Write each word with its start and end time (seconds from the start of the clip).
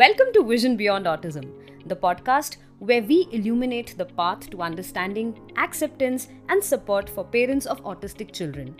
Welcome 0.00 0.28
to 0.32 0.42
Vision 0.44 0.78
Beyond 0.78 1.04
Autism, 1.04 1.46
the 1.84 1.94
podcast 1.94 2.56
where 2.78 3.02
we 3.02 3.28
illuminate 3.32 3.98
the 3.98 4.06
path 4.06 4.48
to 4.48 4.62
understanding, 4.62 5.38
acceptance, 5.58 6.28
and 6.48 6.64
support 6.64 7.10
for 7.10 7.22
parents 7.22 7.66
of 7.66 7.82
autistic 7.84 8.32
children. 8.32 8.74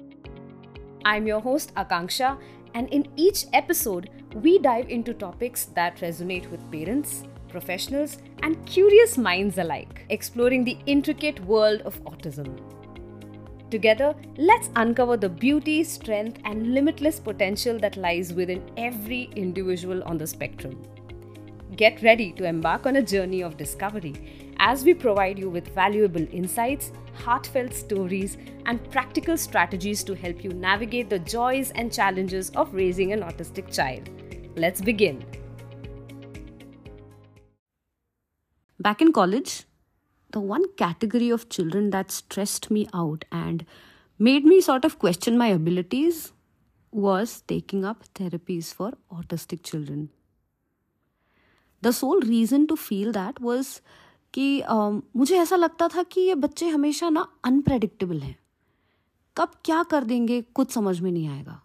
I'm 1.05 1.27
your 1.27 1.41
host, 1.41 1.75
Akanksha, 1.75 2.39
and 2.73 2.89
in 2.89 3.07
each 3.17 3.45
episode, 3.53 4.09
we 4.35 4.61
dive 4.61 4.89
into 4.89 5.13
topics 5.13 5.67
that 5.75 5.99
resonate 5.99 6.51
with 6.51 6.71
parents, 6.73 7.25
professionals, 7.49 8.17
and 8.43 8.65
curious 8.65 9.19
minds 9.19 9.59
alike, 9.59 10.07
exploring 10.09 10.65
the 10.65 10.79
intricate 10.87 11.39
world 11.45 11.83
of 11.83 12.03
autism. 12.05 12.59
Together, 13.71 14.15
let's 14.39 14.71
uncover 14.75 15.19
the 15.19 15.29
beauty, 15.29 15.85
strength, 15.85 16.41
and 16.47 16.73
limitless 16.73 17.21
potential 17.21 17.79
that 17.81 17.99
lies 17.99 18.33
within 18.33 18.63
every 18.79 19.25
individual 19.37 20.03
on 20.05 20.17
the 20.17 20.27
spectrum. 20.27 20.83
Get 21.77 22.03
ready 22.03 22.33
to 22.33 22.45
embark 22.45 22.85
on 22.85 22.97
a 22.97 23.03
journey 23.03 23.43
of 23.43 23.57
discovery 23.57 24.15
as 24.59 24.85
we 24.85 24.93
provide 24.93 25.39
you 25.39 25.49
with 25.49 25.73
valuable 25.73 26.27
insights, 26.33 26.91
heartfelt 27.15 27.73
stories, 27.73 28.37
and 28.67 28.91
practical 28.91 29.37
strategies 29.37 30.03
to 30.05 30.15
help 30.15 30.43
you 30.43 30.51
navigate 30.51 31.09
the 31.09 31.21
joys 31.21 31.71
and 31.71 31.93
challenges 31.93 32.51
of 32.51 32.75
raising 32.75 33.13
an 33.13 33.21
autistic 33.21 33.73
child. 33.73 34.11
Let's 34.57 34.81
begin. 34.81 35.25
Back 38.81 39.01
in 39.01 39.13
college, 39.13 39.65
the 40.33 40.41
one 40.41 40.73
category 40.77 41.31
of 41.31 41.49
children 41.51 41.91
that 41.91 42.11
stressed 42.11 42.71
me 42.71 42.89
out 42.93 43.25
and 43.31 43.65
made 44.19 44.45
me 44.45 44.61
sort 44.61 44.85
of 44.85 44.99
question 44.99 45.39
my 45.39 45.49
abilities 45.49 46.33
was 46.91 47.43
taking 47.43 47.85
up 47.85 48.05
therapies 48.15 48.75
for 48.75 48.93
autistic 49.13 49.63
children. 49.63 50.11
The 51.85 51.93
sole 51.93 52.21
reason 52.21 52.67
to 52.67 52.75
feel 52.75 53.13
that 53.13 53.41
was 53.43 53.69
कि 54.35 54.61
uh, 54.61 55.01
मुझे 55.17 55.39
ऐसा 55.39 55.57
लगता 55.57 55.89
था 55.89 56.03
कि 56.03 56.21
ये 56.21 56.35
बच्चे 56.35 56.69
हमेशा 56.69 57.09
ना 57.09 57.29
अनप्रेडिक्टेबल 57.45 58.21
हैं। 58.21 58.39
कब 59.37 59.53
क्या 59.65 59.83
कर 59.83 60.05
देंगे 60.05 60.43
कुछ 60.43 60.71
समझ 60.71 61.01
में 61.01 61.13
नहीं 61.13 61.29
आएगा। 61.29 61.63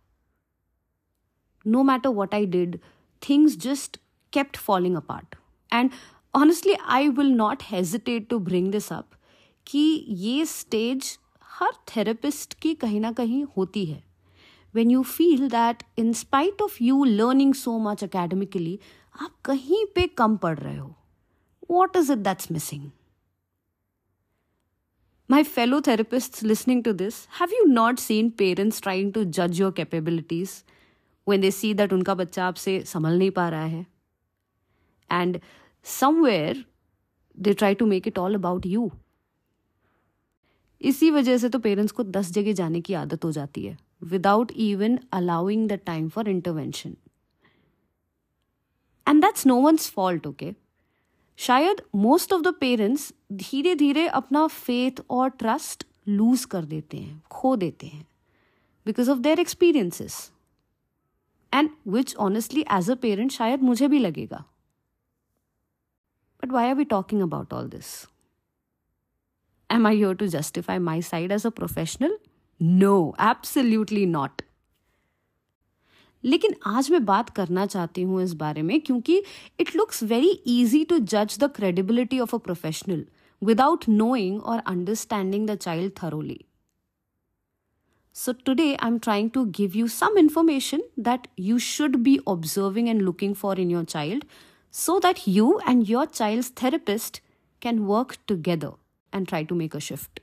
No 1.68 1.84
matter 1.84 2.10
what 2.10 2.34
I 2.34 2.46
did 2.46 2.80
things 3.30 3.58
just 3.58 3.98
kept 4.34 4.58
falling 4.60 4.96
apart 4.98 5.36
and 5.74 5.90
honestly 6.36 6.74
I 6.74 7.10
will 7.10 7.28
not 7.28 7.64
hesitate 7.64 8.30
to 8.30 8.40
bring 8.40 8.72
this 8.72 8.94
up 8.94 9.10
कि 9.68 10.06
ये 10.10 10.46
स्टेज 10.46 11.20
हर 11.44 11.72
थेरेपिस्ट 11.88 12.54
की 12.54 12.74
कहीं 12.76 13.00
ना 13.00 13.12
कहीं 13.12 13.46
होती 13.58 13.86
है। 13.86 14.04
When 14.76 14.92
you 14.92 15.04
feel 15.04 15.50
that 15.50 15.84
in 15.98 16.14
spite 16.14 16.62
of 16.62 16.84
you 16.84 17.04
learning 17.04 17.54
so 17.54 17.78
much 17.80 18.04
academically 18.04 18.80
आप 19.22 19.36
कहीं 19.46 19.86
पे 19.86 20.08
कम 20.08 20.38
पढ़ 20.38 20.60
रहे 20.60 20.78
हो। 20.78 20.96
What 21.72 21.96
is 21.96 22.12
it 22.12 22.18
that's 22.18 22.52
missing 22.52 22.92
My 25.32 25.40
fellow 25.44 25.78
therapists 25.82 26.44
listening 26.44 26.82
to 26.84 26.92
this, 26.94 27.16
have 27.40 27.54
you 27.54 27.62
not 27.70 28.02
seen 28.02 28.28
parents 28.42 28.80
trying 28.82 29.08
to 29.14 29.22
judge 29.38 29.60
your 29.60 29.72
capabilities 29.72 30.52
when 31.30 31.42
they 31.42 31.52
see 31.52 31.72
that 31.74 31.94
उनका 31.94 32.16
बच्चा 32.16 32.46
आपसे 32.46 32.80
संभल 32.86 33.18
नहीं 33.18 33.32
पा 33.32 33.50
रहा 33.50 33.66
है? 33.66 33.86
And 35.12 35.40
somewhere 35.84 36.66
they 37.40 37.54
try 37.54 37.76
to 37.76 37.86
make 37.86 38.08
it 38.08 38.18
all 38.18 38.36
about 38.36 38.66
you 38.66 38.92
इसी 40.82 41.12
वजह 41.12 41.38
से 41.38 41.50
तो 41.50 41.60
पेरेंट्स 41.60 41.92
को 41.92 42.04
दस 42.04 42.32
जगह 42.32 42.54
जाने 42.54 42.82
की 42.82 42.94
आदत 42.94 43.26
हो 43.26 43.32
जाती 43.32 43.66
है 43.66 43.78
without 44.04 44.52
even 44.52 45.00
allowing 45.14 45.68
the 45.68 45.72
time 45.72 46.10
for 46.10 46.30
intervention 46.30 46.96
And 49.07 49.23
that's 49.25 49.47
no 49.47 49.61
one's 49.61 49.91
fault 49.91 50.27
okay 50.27 50.55
शायद 51.39 51.83
मोस्ट 51.97 52.33
ऑफ 52.33 52.41
द 52.43 52.55
पेरेंट्स 52.61 53.13
धीरे 53.33 53.75
धीरे 53.75 54.07
अपना 54.21 54.47
फेथ 54.47 55.01
और 55.11 55.29
ट्रस्ट 55.39 55.87
लूज 56.09 56.45
कर 56.45 56.65
देते 56.65 56.97
हैं 56.97 57.23
खो 57.31 57.55
देते 57.57 57.87
हैं 57.87 58.07
because 58.87 59.09
of 59.11 59.19
their 59.19 59.41
experiences 59.41 60.21
and 61.53 61.71
which 61.89 62.15
honestly 62.29 62.65
as 62.73 62.91
a 62.91 62.95
parent 63.03 63.33
शायद 63.33 63.63
मुझे 63.63 63.89
भी 63.89 63.99
लगेगा 63.99 64.45
But 66.43 66.53
why 66.53 66.71
are 66.71 66.75
we 66.75 66.85
talking 66.87 67.21
about 67.23 67.53
all 67.53 67.67
this? 67.69 68.07
Am 69.71 69.87
I 69.87 69.95
here 69.95 70.15
to 70.15 70.29
justify 70.29 70.79
my 70.79 71.01
side 71.01 71.31
as 71.31 71.45
a 71.45 71.51
professional? 71.51 72.13
No, 72.61 73.15
absolutely 73.19 74.07
not. 74.07 74.43
लेकिन 76.26 76.56
आज 76.66 76.90
मैं 76.92 77.04
बात 77.06 77.30
करना 77.30 77.66
चाहती 77.66 78.02
हूँ 78.02 78.22
इस 78.24 78.34
बारे 78.34 78.62
में, 78.62 78.80
क्योंकि 78.82 79.22
it 79.60 79.76
looks 79.76 80.04
very 80.04 80.30
easy 80.30 80.84
to 80.84 80.98
जज 80.98 81.38
the 81.40 81.52
credibility 81.56 82.20
of 82.20 82.36
a 82.36 82.40
professional 82.40 83.06
without 83.42 83.88
knowing 83.90 84.42
और 84.42 84.60
understanding 84.60 85.48
the 85.48 85.56
child 85.56 85.92
thoroughly 86.04 86.40
so 88.16 88.32
today 88.46 88.74
I 88.74 88.88
am 88.88 88.98
trying 88.98 89.30
to 89.30 89.44
give 89.58 89.72
you 89.76 89.88
some 89.88 90.18
information 90.18 90.84
that 91.00 91.28
you 91.40 91.58
should 91.60 91.96
be 91.96 92.18
observing 92.28 92.90
and 92.90 93.02
looking 93.02 93.36
for 93.36 93.60
in 93.60 93.72
your 93.72 93.84
child 93.84 94.24
so 94.74 95.00
that 95.00 95.20
you 95.28 95.60
and 95.70 95.84
your 95.90 96.06
child 96.06 96.46
therapist 96.64 97.22
can 97.62 97.80
work 97.80 98.16
together 98.28 98.72
and 99.14 99.28
try 99.28 99.46
to 99.46 99.56
make 99.56 99.76
a 99.76 99.80
shift 99.80 100.20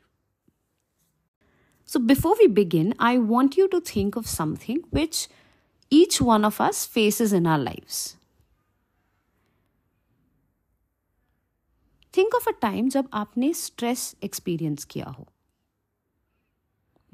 so 1.89 1.99
before 1.99 2.37
we 2.37 2.47
begin 2.55 2.93
I 3.01 3.19
want 3.19 3.59
you 3.59 3.67
to 3.67 3.81
think 3.87 4.17
of 4.19 4.27
something 4.27 4.81
which 4.95 5.29
each 5.92 6.22
one 6.22 6.46
of 6.46 6.62
us 6.62 6.86
faces 6.96 7.34
in 7.34 7.48
our 7.48 7.60
lives. 7.60 8.18
Think 12.14 12.36
of 12.36 12.48
a 12.48 12.54
time 12.66 12.90
जब 12.90 13.10
आपने 13.14 13.54
stress 13.54 14.16
experience 14.24 14.84
किया 14.84 15.06
हो. 15.06 15.28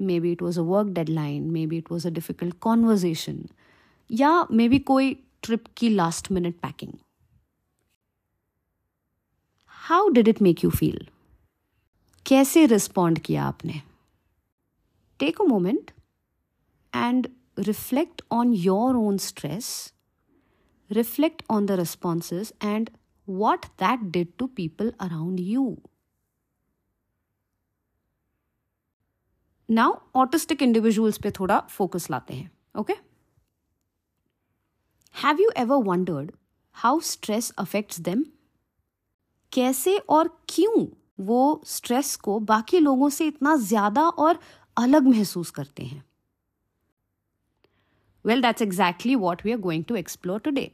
Maybe 0.02 0.32
it 0.32 0.42
was 0.42 0.58
a 0.58 0.64
work 0.64 0.88
deadline, 0.94 1.52
maybe 1.56 1.78
it 1.82 1.90
was 1.92 2.06
a 2.06 2.14
difficult 2.18 2.60
conversation, 2.66 3.38
या 4.10 4.48
maybe 4.52 4.80
कोई 4.80 5.16
trip 5.42 5.68
की 5.76 5.90
last 5.96 6.30
minute 6.30 6.60
packing. 6.64 6.94
How 9.68 10.08
did 10.08 10.28
it 10.28 10.42
make 10.42 10.64
you 10.64 10.70
feel 10.70 11.08
कैसे 12.26 12.66
respond 12.66 13.18
किया 13.18 13.44
आपने 13.44 13.82
take 15.18 15.40
a 15.40 15.44
moment 15.44 15.90
and 16.94 17.28
reflect 17.58 18.17
on 18.31 18.53
your 18.53 18.95
own 18.95 19.17
stress 19.17 19.93
reflect 20.89 21.43
on 21.49 21.67
the 21.67 21.77
responses 21.77 22.51
and 22.59 22.89
what 23.27 23.65
that 23.77 24.11
did 24.11 24.37
to 24.39 24.47
people 24.49 24.91
around 24.99 25.39
you. 25.39 25.65
Now, 29.69 30.01
autistic 30.15 30.61
individuals 30.61 31.17
पे 31.17 31.31
थोड़ा 31.31 31.61
focus 31.69 32.09
लाते 32.11 32.33
हैं 32.33 32.49
okay? 32.79 32.95
Have 35.15 35.39
you 35.39 35.51
ever 35.55 35.79
wondered 35.79 36.31
how 36.75 36.99
stress 37.11 37.51
affects 37.65 38.03
them? 38.09 38.23
कैसे 39.51 39.97
और 40.09 40.27
क्यों 40.49 40.85
वो 41.25 41.61
stress 41.65 42.15
को 42.15 42.39
बाकी 42.39 42.79
लोगों 42.79 43.09
से 43.09 43.27
इतना 43.27 43.55
ज़्यादा 43.55 44.09
और 44.09 44.39
अलग 44.77 45.07
महसूस 45.07 45.49
करते 45.51 45.83
हैं 45.83 46.03
well 48.29 48.41
that's 48.41 48.61
exactly 48.61 49.15
what 49.15 49.45
we 49.45 49.51
are 49.51 49.59
going 49.59 49.83
to 49.83 49.95
explore 49.95 50.39
today 50.39 50.71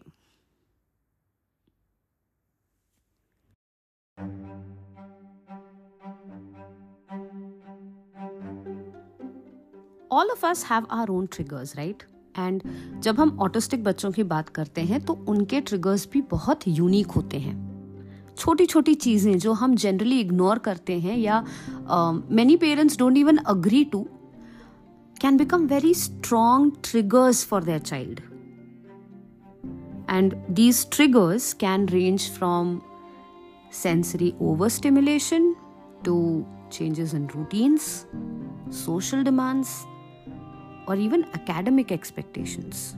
all 10.11 10.29
of 10.31 10.45
us 10.45 10.65
have 10.65 10.85
our 10.91 11.09
own 11.09 11.25
triggers 11.25 11.75
right 11.75 12.03
and 12.35 12.61
जब 13.03 13.19
हम 13.19 13.37
ऑटिस्टिक 13.41 13.83
बच्चों 13.83 14.11
की 14.11 14.23
बात 14.23 14.49
करते 14.49 14.81
हैं 14.81 14.99
तो 15.05 15.13
उनके 15.29 15.61
ट्रिगर्स 15.61 16.07
भी 16.13 16.21
बहुत 16.31 16.67
यूनिक 16.67 17.11
होते 17.11 17.39
हैं। 17.39 17.55
छोटी 18.37 18.65
छोटी 18.65 18.93
चीज़ें 18.95 19.37
जो 19.39 19.53
हम 19.53 19.75
जनरली 19.75 20.19
इग्नोर 20.19 20.59
करते 20.59 20.99
हैं 20.99 21.17
या 21.17 21.39
many 22.31 22.55
parents 22.57 22.97
don't 22.99 23.17
even 23.17 23.37
agree 23.47 23.83
to 23.85 24.05
can 25.24 25.36
become 25.36 25.68
very 25.68 25.92
strong 25.92 26.76
triggers 26.82 27.44
for 27.44 27.60
their 27.60 27.78
child. 27.78 28.22
And 30.08 30.34
these 30.48 30.84
triggers 30.86 31.54
can 31.54 31.86
range 31.86 32.30
from 32.30 32.82
sensory 33.70 34.34
overstimulation 34.40 35.56
to 36.04 36.46
changes 36.70 37.14
in 37.14 37.26
routines, 37.28 38.06
social 38.70 39.22
demands, 39.22 39.86
or 40.86 40.96
even 40.96 41.24
academic 41.34 41.92
expectations. 41.92 42.96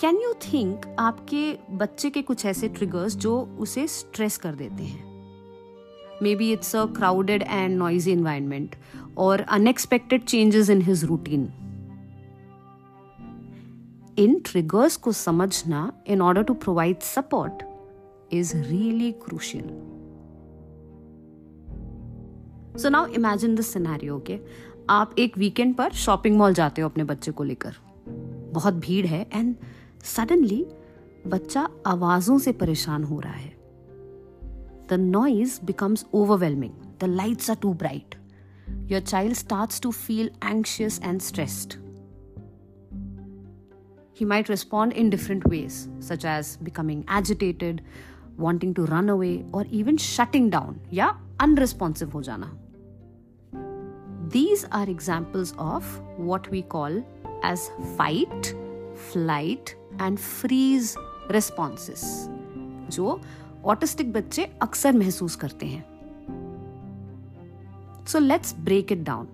Can 0.00 0.16
you 0.16 0.34
think 0.34 0.96
आपके 0.98 1.58
बच्चे 1.76 2.10
के 2.10 2.22
कुछ 2.22 2.44
ऐसे 2.46 2.68
triggers 2.68 3.16
जो 3.16 3.38
उसे 3.58 3.86
stress 3.88 4.36
कर 4.36 4.54
देते 4.54 4.84
हैं 4.84 5.11
maybe 6.35 6.51
it's 6.51 6.75
a 6.75 6.85
crowded 6.85 7.43
and 7.43 7.77
noisy 7.77 8.11
environment 8.11 8.75
और 9.17 9.41
unexpected 9.41 10.23
changes 10.23 10.69
in 10.69 10.81
his 10.81 11.03
routine 11.05 11.49
in 14.17 14.39
triggers 14.45 14.97
को 14.97 15.11
समझना 15.11 15.91
in 16.07 16.21
order 16.21 16.43
to 16.43 16.53
provide 16.53 16.99
support 16.99 17.63
is 18.33 18.55
really 18.57 19.11
crucial 19.11 19.67
so 22.77 22.89
now 22.89 23.05
imagine 23.05 23.55
this 23.55 23.73
scenario 23.73 24.15
okay 24.15 24.39
आप 24.89 25.15
एक 25.19 25.37
वीकेंड 25.37 25.75
पर 25.75 25.91
शॉपिंग 25.91 26.37
मॉल 26.37 26.53
जाते 26.53 26.81
हो 26.81 26.89
अपने 26.89 27.03
बच्चे 27.03 27.31
को 27.31 27.43
लेकर। 27.43 27.75
बहुत 28.53 28.73
भीड़ 28.73 29.05
है 29.05 29.27
एंड 29.33 29.55
सडनली 30.03 30.65
बच्चा 31.27 31.69
आवाजों 31.85 32.37
से 32.39 32.51
परेशान 32.51 33.03
हो 33.03 33.19
रहा 33.19 33.33
है। 33.33 33.52
the 34.87 34.97
noise 34.97 35.59
becomes 35.59 36.05
overwhelming. 36.13 36.75
The 36.99 37.07
lights 37.07 37.49
are 37.49 37.55
too 37.55 37.73
bright. 37.73 38.15
Your 38.87 39.01
child 39.01 39.35
starts 39.35 39.79
to 39.81 39.91
feel 39.91 40.29
anxious 40.41 40.99
and 40.99 41.21
stressed. 41.21 41.77
He 44.13 44.25
might 44.25 44.49
respond 44.49 44.93
in 44.93 45.09
different 45.09 45.47
ways, 45.47 45.89
such 45.99 46.25
as 46.25 46.57
becoming 46.57 47.03
agitated, 47.07 47.81
wanting 48.37 48.73
to 48.75 48.85
run 48.85 49.09
away, 49.09 49.45
or 49.51 49.65
even 49.69 49.97
shutting 49.97 50.49
down, 50.49 50.79
yeah, 50.89 51.13
unresponsive 51.39 52.11
ho 52.11 52.21
jana. 52.21 52.51
These 54.27 54.65
are 54.71 54.89
examples 54.89 55.53
of 55.57 56.01
what 56.17 56.49
we 56.49 56.61
call 56.61 57.03
as 57.43 57.71
fight, 57.97 58.55
flight, 58.95 59.75
and 59.99 60.19
freeze 60.19 60.95
responses. 61.29 62.29
जो 62.89 63.19
autistic 63.65 64.13
बच्चे 64.13 64.43
अक्सर 64.61 64.93
महसूस 64.93 65.35
करते 65.35 65.65
हैं। 65.65 65.83
So 68.07 68.19
let's 68.19 68.55
break 68.59 68.91
it 68.91 69.03
down 69.03 69.27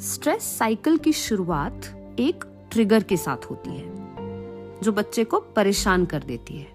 stress 0.00 0.42
cycle 0.58 0.96
की 0.98 1.12
शुरुआत 1.12 1.86
एक 2.20 2.44
trigger 2.70 3.02
के 3.02 3.16
साथ 3.16 3.50
होती 3.50 3.70
है 3.70 4.80
जो 4.82 4.92
बच्चे 4.92 5.24
को 5.24 5.40
परेशान 5.40 6.04
कर 6.04 6.22
देती 6.22 6.56
है। 6.56 6.66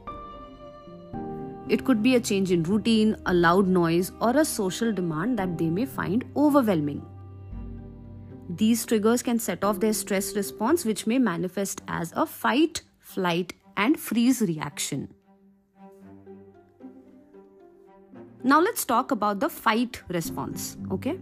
It 1.72 1.82
could 1.82 1.98
be 1.98 2.16
a 2.16 2.20
change 2.20 2.52
in 2.52 2.64
routine 2.66 3.14
a 3.14 3.32
loud 3.32 3.68
noise 3.68 4.12
और 4.12 4.36
a 4.36 4.44
social 4.44 4.94
demand 4.94 5.38
that 5.38 5.50
they 5.50 5.70
may 5.70 5.86
find 5.86 6.24
overwhelming 6.36 7.02
These 8.50 8.82
triggers 8.86 9.22
can 9.24 9.40
set 9.40 9.64
off 9.64 9.78
their 9.80 9.94
stress 9.94 10.28
response, 10.36 10.84
which 10.86 11.08
may 11.08 11.18
manifest 11.20 11.80
as 12.00 12.12
a 12.16 12.26
fight, 12.26 12.82
flight, 13.14 13.54
and 13.76 13.98
freeze 14.00 14.42
reaction. 14.42 15.08
Now, 18.46 18.62
let's 18.62 18.86
talk 18.86 19.10
about 19.10 19.40
the 19.40 19.50
fight 19.50 20.04
response. 20.08 20.78
Okay. 20.92 21.18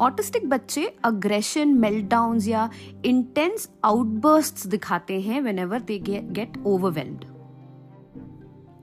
Autistic 0.00 0.48
बच्चे 0.48 0.84
aggression 1.04 1.72
meltdown 1.78 2.38
या 2.46 2.68
intense 3.04 3.68
outburst 3.84 4.66
दिखाते 4.68 5.20
हैं 5.20 5.40
whenever 5.58 5.80
they 5.80 5.98
get 5.98 6.58
overwhelmed 6.66 7.24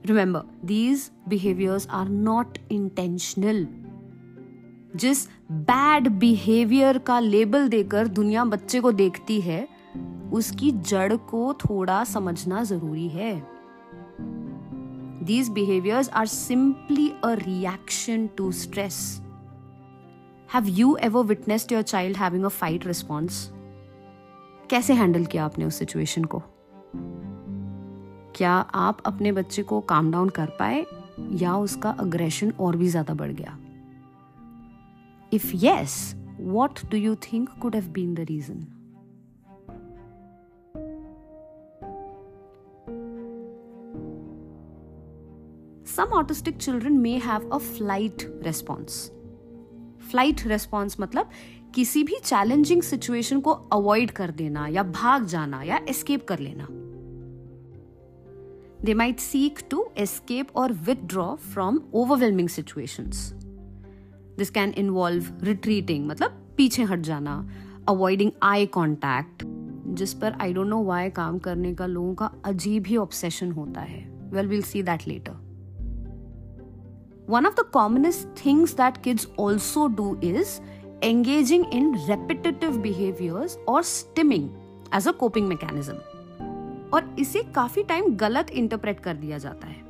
remember 0.06 0.66
these 0.66 1.10
behaviours 1.28 1.86
are 1.90 2.08
not 2.08 2.58
intentional 2.72 3.66
जिस 4.96 5.26
bad 5.52 6.08
behaviour 6.18 6.98
का 7.06 7.20
label 7.20 7.68
देकर 7.68 8.08
दुनिया 8.18 8.44
बच्चे 8.44 8.80
को 8.80 8.92
देखती 8.92 9.40
है 9.40 9.66
उसकी 10.32 10.70
जड़ 10.70 11.14
को 11.30 11.52
थोड़ा 11.64 12.02
समझना 12.04 12.62
ज़रूरी 12.64 13.08
है 13.08 13.59
these 15.22 15.48
behaviours 15.48 16.08
are 16.08 16.26
simply 16.26 17.08
a 17.24 17.32
reaction 17.32 18.26
to 18.26 18.52
stress 18.52 19.22
have 20.54 20.66
you 20.66 20.96
ever 20.96 21.24
witnessed 21.24 21.72
your 21.72 21.82
child 21.82 22.16
having 22.16 22.44
a 22.44 22.48
fight 22.48 22.86
response 22.86 23.50
कैसे 24.70 24.92
हैंडल 24.92 25.24
किया 25.24 25.44
आपने 25.44 25.64
उस 25.64 25.78
सिचुएशन 25.78 26.24
को? 26.24 26.42
क्या 28.34 28.52
आप 28.52 29.02
अपने 29.06 29.32
बच्चे 29.32 29.62
को 29.62 29.80
काम 29.80 30.10
डाउन 30.12 30.28
कर 30.28 30.46
पाए 30.46 30.84
या 31.32 31.56
उसका 31.56 31.90
अग्रेशन 31.90 32.50
और 32.50 32.76
भी 32.76 32.88
ज़्यादा 32.88 33.14
बढ़ 33.14 33.32
गया? 33.32 33.58
If 35.32 35.50
yes 35.54 36.14
what 36.40 36.78
do 36.90 36.96
you 36.96 37.14
think 37.14 37.48
could 37.48 37.74
have 37.74 37.88
been 37.88 38.14
the 38.14 38.20
reason 38.20 38.66
some 45.90 46.12
autistic 46.12 46.58
children 46.58 47.00
may 47.02 47.18
have 47.20 47.46
a 47.52 47.58
flight 47.70 48.28
response. 48.46 48.98
Flight 50.10 50.46
response 50.46 50.96
मतलब 51.00 51.30
किसी 51.74 52.02
भी 52.04 52.18
चैलेंजिंग 52.24 52.82
सिचुएशन 52.82 53.40
को 53.40 53.50
अवॉइड 53.72 54.10
कर 54.10 54.30
देना 54.30 54.66
या 54.66 54.82
भाग 54.82 55.24
जाना 55.24 55.62
या 55.62 55.80
एस्केप 55.88 56.26
कर 56.28 56.38
लेना। 56.38 56.66
They 58.84 58.94
might 58.94 59.20
seek 59.20 59.58
to 59.70 59.84
escape 59.98 60.56
और 60.56 60.72
withdraw 60.86 61.34
from 61.34 61.80
overwhelming 61.94 62.48
situations 62.48 63.30
this 64.38 64.50
can 64.50 64.70
involve 64.70 65.26
retreating 65.42 66.06
मतलब 66.06 66.40
पीछे 66.56 66.82
हट 66.82 67.00
जाना 67.00 67.36
अवॉइडिंग 67.88 68.30
आई 68.42 68.66
कॉन्टैक्ट 68.66 69.44
जिस 69.98 70.14
पर 70.14 70.32
आई 70.40 70.52
डोंट 70.52 70.68
नो 70.68 70.82
वाई 70.84 71.10
काम 71.10 71.38
करने 71.38 71.74
का 71.74 71.86
लोगों 71.86 72.14
का 72.14 72.32
अजीब 72.44 72.86
ही 72.86 72.96
ऑब्सेशन 72.96 73.52
होता 73.52 73.80
है। 73.80 74.02
Well 74.32 74.46
will 74.46 74.62
see 74.62 74.82
that 74.82 75.08
later 75.08 75.49
One 77.30 77.46
of 77.46 77.54
the 77.54 77.64
commonest 77.76 78.22
things 78.44 78.74
that 78.74 78.96
kids 79.06 79.26
also 79.44 79.88
do 79.88 80.06
is 80.22 80.60
engaging 81.02 81.64
in 81.78 81.84
repetitive 82.08 82.82
behaviors 82.82 83.56
or 83.68 83.82
stimming 83.82 84.48
as 84.92 85.06
a 85.06 85.12
coping 85.12 85.52
mechanism. 85.52 85.94
और 86.94 87.16
इसे 87.18 87.42
काफ़ी 87.42 87.82
टाइम 87.82 88.16
गलत 88.16 88.50
इंटरप्रेट 88.50 89.00
कर 89.00 89.14
दिया 89.14 89.38
जाता 89.38 89.66
है। 89.66 89.82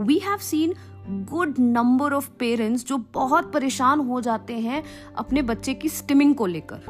We 0.00 0.18
have 0.18 0.38
seen 0.38 0.74
good 1.08 1.54
number 1.58 2.12
of 2.12 2.30
parents 2.38 2.86
जो 2.86 2.98
बहुत 3.14 3.52
परेशान 3.52 4.00
हो 4.00 4.20
जाते 4.20 4.54
हैं 4.54 4.84
अपने 5.16 5.42
बच्चे 5.42 5.74
की 5.74 5.88
स्टिमिंग 5.88 6.34
को 6.34 6.46
लेकर। 6.46 6.80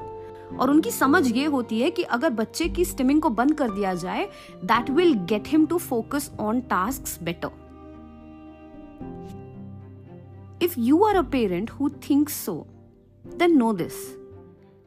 और 0.61 0.71
उनकी 0.71 0.91
समझ 0.91 1.33
ये 1.33 1.45
होती 1.45 1.81
है 1.81 1.91
कि 1.91 2.03
अगर 2.03 2.31
बच्चे 2.31 2.69
की 2.69 2.85
स्टिमिंग 2.85 3.23
को 3.23 3.31
बंद 3.31 3.55
कर 3.55 3.71
दिया 3.71 3.95
जाए 3.95 4.29
that 4.65 4.91
will 4.91 5.15
get 5.15 5.49
him 5.49 5.67
to 5.67 5.79
focus 5.79 6.31
on 6.41 6.61
task 6.61 7.25
better 7.25 7.66
if 10.63 10.75
you 10.81 11.03
are 11.05 11.17
a 11.17 11.23
parent 11.23 11.71
who 11.71 11.89
think 12.11 12.29
so 12.29 12.55
then 13.25 13.57
no 13.57 13.73
this 13.73 13.95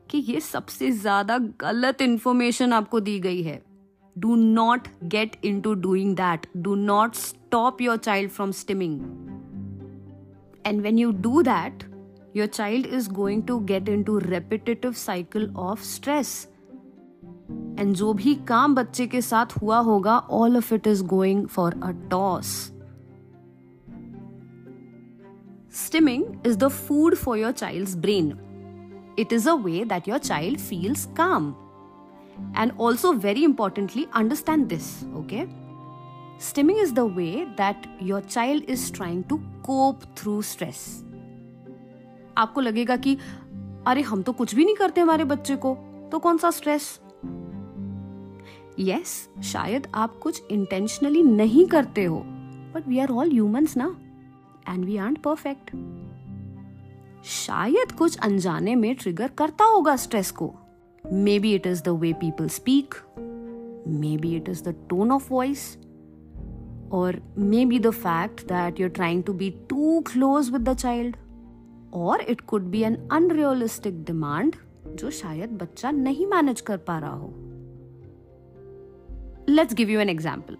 कि 0.10 0.18
ये 0.18 0.40
सबसे 0.40 0.92
ज़्यादा 0.92 1.38
गलत 1.62 2.02
इंफॉर्मेशन 2.02 2.74
आपको 2.74 3.00
दी 3.00 3.20
गई 3.20 3.42
है। 3.44 3.62
Do 4.16 4.36
not 4.36 4.88
get 5.04 5.36
into 5.62 5.74
doing 5.74 6.16
that 6.16 6.48
do 6.58 6.76
not 6.76 7.16
stop 7.16 7.82
your 7.82 7.98
child 7.98 8.32
from 8.32 8.52
stimming 8.52 9.00
and 10.66 10.82
when 10.82 11.00
you 11.00 11.12
do 11.12 11.42
that 11.42 11.84
your 12.36 12.48
child 12.48 12.86
is 12.86 13.10
going 13.12 13.44
to 13.44 13.60
get 13.60 13.90
into 14.04 14.18
repetitive 14.18 14.92
cycle 14.94 15.54
of 15.58 15.84
stress 15.84 16.48
and 17.80 17.94
जो 17.96 18.14
भी 18.14 18.36
काम 18.48 18.76
बच्चे 18.76 19.08
के 19.08 19.22
साथ 19.22 19.58
हुआ 19.62 19.78
होगा 19.80 20.18
all 20.18 20.58
of 20.58 20.74
it 20.74 20.88
is 20.88 21.04
going 21.06 21.48
for 21.48 21.80
a 21.84 21.92
toss 22.12 22.52
Stimming 25.72 26.44
is 26.44 26.58
the 26.58 26.68
food 26.68 27.16
for 27.16 27.38
your 27.38 27.54
child's 27.54 27.96
brain. 27.96 28.40
It 29.18 29.32
is 29.32 29.46
a 29.46 29.56
way 29.56 29.84
that 29.84 30.08
your 30.08 30.18
child 30.18 30.60
feels 30.60 31.08
calm. 31.14 31.56
And 32.56 32.72
also, 32.80 33.14
very 33.14 33.44
importantly, 33.44 34.08
understand 34.14 34.68
this, 34.68 35.06
okay? 35.16 35.48
Stimming 36.40 36.82
is 36.82 36.92
the 36.94 37.06
way 37.06 37.46
that 37.58 37.86
your 38.00 38.22
child 38.22 38.64
is 38.68 38.90
trying 38.90 39.24
to 39.26 39.40
cope 39.62 40.06
through 40.16 40.42
stress. 40.42 41.04
आपको 42.38 42.62
लगेगा 42.62 42.96
कि 42.98 43.18
अरे 43.88 44.02
हम 44.10 44.22
तो 44.24 44.34
कुछ 44.34 44.56
भी 44.56 44.66
नहीं 44.66 44.76
करते 44.76 45.02
हमारे 45.02 45.24
बच्चे 45.24 45.56
को 45.56 45.76
तो 46.12 46.20
कौन 46.20 46.38
सा 46.38 46.52
स्ट्रेस 46.52 47.00
यस 48.80 49.30
शायद 49.52 49.88
आप 49.96 50.18
कुछ 50.24 50.42
इंटेंशनली 50.52 51.24
नहीं 51.24 51.66
करते 51.74 52.06
हो 52.06 52.22
but 52.76 52.88
we 52.88 53.00
are 53.00 53.12
all 53.12 53.32
humans 53.32 53.76
ना 53.78 53.96
एंड 54.70 54.86
वी 54.86 54.98
आर 54.98 55.14
परफेक्ट 55.24 55.72
शायद 57.26 57.92
कुछ 57.92 58.18
अनजाने 58.18 58.76
में 58.76 58.94
ट्रिगर 58.96 59.28
करता 59.38 59.66
होगा 59.66 59.96
स्ट्रेस 59.96 60.32
को। 60.32 60.54
Maybe 61.40 61.54
it 61.56 61.68
is 61.68 61.84
the 61.84 61.90
way 62.00 62.12
people 62.14 62.48
speak 62.50 62.96
maybe 64.18 64.36
it 64.36 64.50
is 64.50 64.64
the 64.64 64.76
tone 64.90 65.12
of 65.12 65.34
voice 65.34 65.66
और 66.92 67.22
maybe 67.66 67.80
the 67.80 67.90
fact 67.90 68.42
that 68.48 68.80
you're 68.80 68.90
trying 68.90 69.24
to 69.24 69.34
be 69.34 69.50
too 69.70 70.00
close 70.12 70.52
with 70.52 70.70
the 70.70 70.74
child 70.76 71.16
और 71.94 72.22
it 72.22 72.42
could 72.42 72.64
be 72.72 72.82
an 72.84 72.96
unrealistic 73.12 74.04
demand 74.06 74.56
जो 74.96 75.10
शायद 75.12 75.58
बच्चा 75.62 75.92
नहीं 75.92 76.26
manage 76.28 76.62
कर 76.62 76.78
पा 76.78 76.98
रहा 77.00 77.14
हो। 77.14 77.34
Let's 79.50 79.74
give 79.74 79.90
you 79.90 80.00
an 80.00 80.10
example 80.10 80.58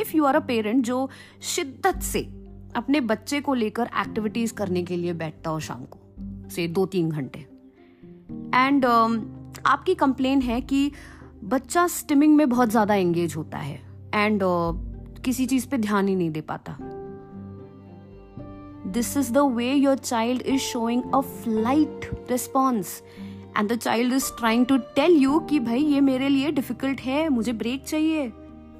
if 0.00 0.16
you 0.16 0.24
are 0.24 0.36
a 0.36 0.40
parent 0.46 0.84
जो 0.84 1.08
शिद्दत 1.54 2.00
से 2.02 2.20
अपने 2.76 3.00
बच्चे 3.02 3.40
को 3.40 3.54
लेकर 3.54 3.90
एक्टिविटीज़ 4.00 4.54
करने 4.54 4.82
के 4.82 4.96
लिए 4.96 5.12
बैठता 5.14 5.50
हो 5.50 5.60
शाम 5.60 5.84
को 5.84 5.98
से 6.50 6.66
दो 6.68 6.84
तीन 6.86 7.10
घंटे। 7.10 7.38
एंड 8.54 8.84
um, 8.84 9.18
आपकी 9.66 9.94
कंप्लेन 9.94 10.42
है 10.42 10.60
कि 10.60 10.90
बच्चा 11.44 11.86
स्टिमिंग 11.86 12.36
में 12.36 12.48
बहुत 12.48 12.70
ज़्यादा 12.70 12.94
एंगेज 12.94 13.36
होता 13.36 13.58
है 13.58 13.80
एंड 14.14 14.42
uh, 14.42 15.24
किसी 15.24 15.46
चीज़ 15.46 15.68
पे 15.68 15.78
ध्यान 15.78 16.08
ही 16.08 16.14
नहीं 16.16 16.30
दे 16.30 16.40
पाता। 16.40 16.76
This 18.92 19.16
is 19.16 19.32
the 19.32 19.38
way 19.54 19.72
your 19.72 19.98
child 19.98 20.42
is 20.42 20.60
showing 20.62 21.02
a 21.14 21.20
flight 21.20 22.10
response 22.30 23.00
and 23.56 23.72
the 23.72 23.76
child 23.76 24.12
is 24.12 24.30
trying 24.38 24.66
to 24.66 24.76
tell 24.96 25.16
you 25.16 25.38
कि 25.40 25.58
भाई 25.60 25.84
ये 25.84 26.00
मेरे 26.00 26.28
लिए 26.28 26.50
डिफ़िकल्ट 26.52 27.00
है 27.00 27.28
मुझे 27.28 27.52
ब्रेक 27.54 27.84
चाहिए। 27.84 28.32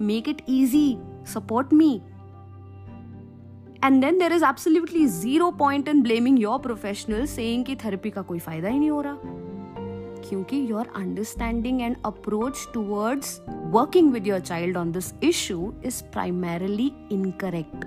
Make 0.02 0.28
it 0.28 0.42
easy 0.48 0.96
support 1.26 1.72
me 1.72 2.00
and 3.84 4.00
then 4.04 4.18
there 4.18 4.32
is 4.32 4.44
absolutely 4.44 5.06
zero 5.06 5.50
point 5.50 5.88
in 5.88 6.02
blaming 6.02 6.40
your 6.40 6.58
professional 6.58 7.26
saying 7.26 7.64
कि 7.64 7.76
therapy 7.76 8.10
का 8.10 8.22
कोई 8.22 8.38
फ़ायदा 8.38 8.68
ही 8.68 8.78
नहीं 8.78 8.90
हो 8.90 9.00
रहा। 9.00 9.18
क्योंकि 10.28 10.70
your 10.70 10.92
understanding 10.96 11.80
and 11.80 11.96
approach 12.04 12.66
towards 12.74 13.40
working 13.48 14.12
with 14.12 14.26
your 14.26 14.40
child 14.40 14.76
on 14.76 14.92
this 14.92 15.12
issue 15.22 15.72
is 15.84 16.02
primarily 16.04 16.92
incorrect 17.12 17.86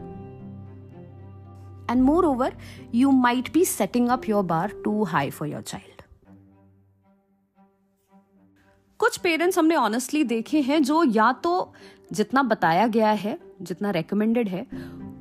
moreover 2.25 2.53
you 2.95 3.11
might 3.11 3.53
be 3.53 3.65
setting 3.65 4.09
up 4.09 4.29
your 4.29 4.43
bar 4.43 4.73
too 4.83 5.03
high 5.03 5.29
for 5.29 5.47
your 5.47 5.61
child 5.61 6.01
कुछ 8.99 9.17
पेरेंट्स 9.17 9.57
हमने 9.57 9.75
ऑनेस्टली 9.75 10.23
देखे 10.23 10.61
हैं 10.61 10.83
जो 10.83 11.03
या 11.03 11.31
तो 11.31 11.73
जितना 12.11 12.43
बताया 12.43 12.87
गया 12.87 13.11
है, 13.11 13.37
जितना 13.61 13.91
रेकमेंडेड 13.91 14.47
है 14.49 14.65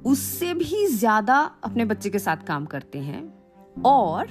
उससे 0.07 0.55
भी 0.55 0.87
ज़्यादा 0.87 1.51
अपने 1.65 1.85
बच्चे 1.85 2.11
के 2.11 2.19
साथ 2.19 2.37
काम 2.37 2.67
करते 2.67 2.99
हैं 2.99 3.35
और 3.85 4.27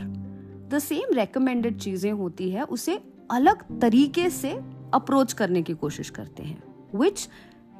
द 0.69 0.79
सेम 0.79 1.13
रेकमेंडेड 1.13 1.77
चीज़ें 1.77 2.11
होती 2.11 2.49
है, 2.49 2.63
उसे 2.63 3.01
अलग 3.31 3.79
तरीके 3.81 4.29
से 4.29 4.51
अप्रोच 4.93 5.33
करने 5.33 5.61
की 5.61 5.73
कोशिश 5.73 6.09
करते 6.09 6.43
हैं 6.43 6.63
which 6.95 7.29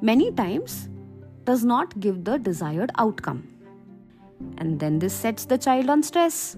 many 0.04 0.30
times 0.30 0.88
does 1.48 1.64
not 1.64 1.98
give 1.98 2.16
the 2.16 2.28
desired 2.28 2.92
outcome 2.98 3.42
and 4.58 4.78
then 4.78 4.98
this 4.98 5.12
sets 5.12 5.48
the 5.48 5.56
child 5.56 5.90
on 5.90 6.02
stress 6.02 6.56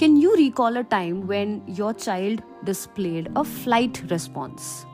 Can 0.00 0.16
you 0.16 0.32
recall 0.36 0.76
a 0.76 0.84
time 0.84 1.26
when 1.26 1.54
your 1.66 1.92
child 1.92 2.42
displayed 2.64 3.30
a 3.36 3.42
flight 3.44 3.98
response? 4.10 4.86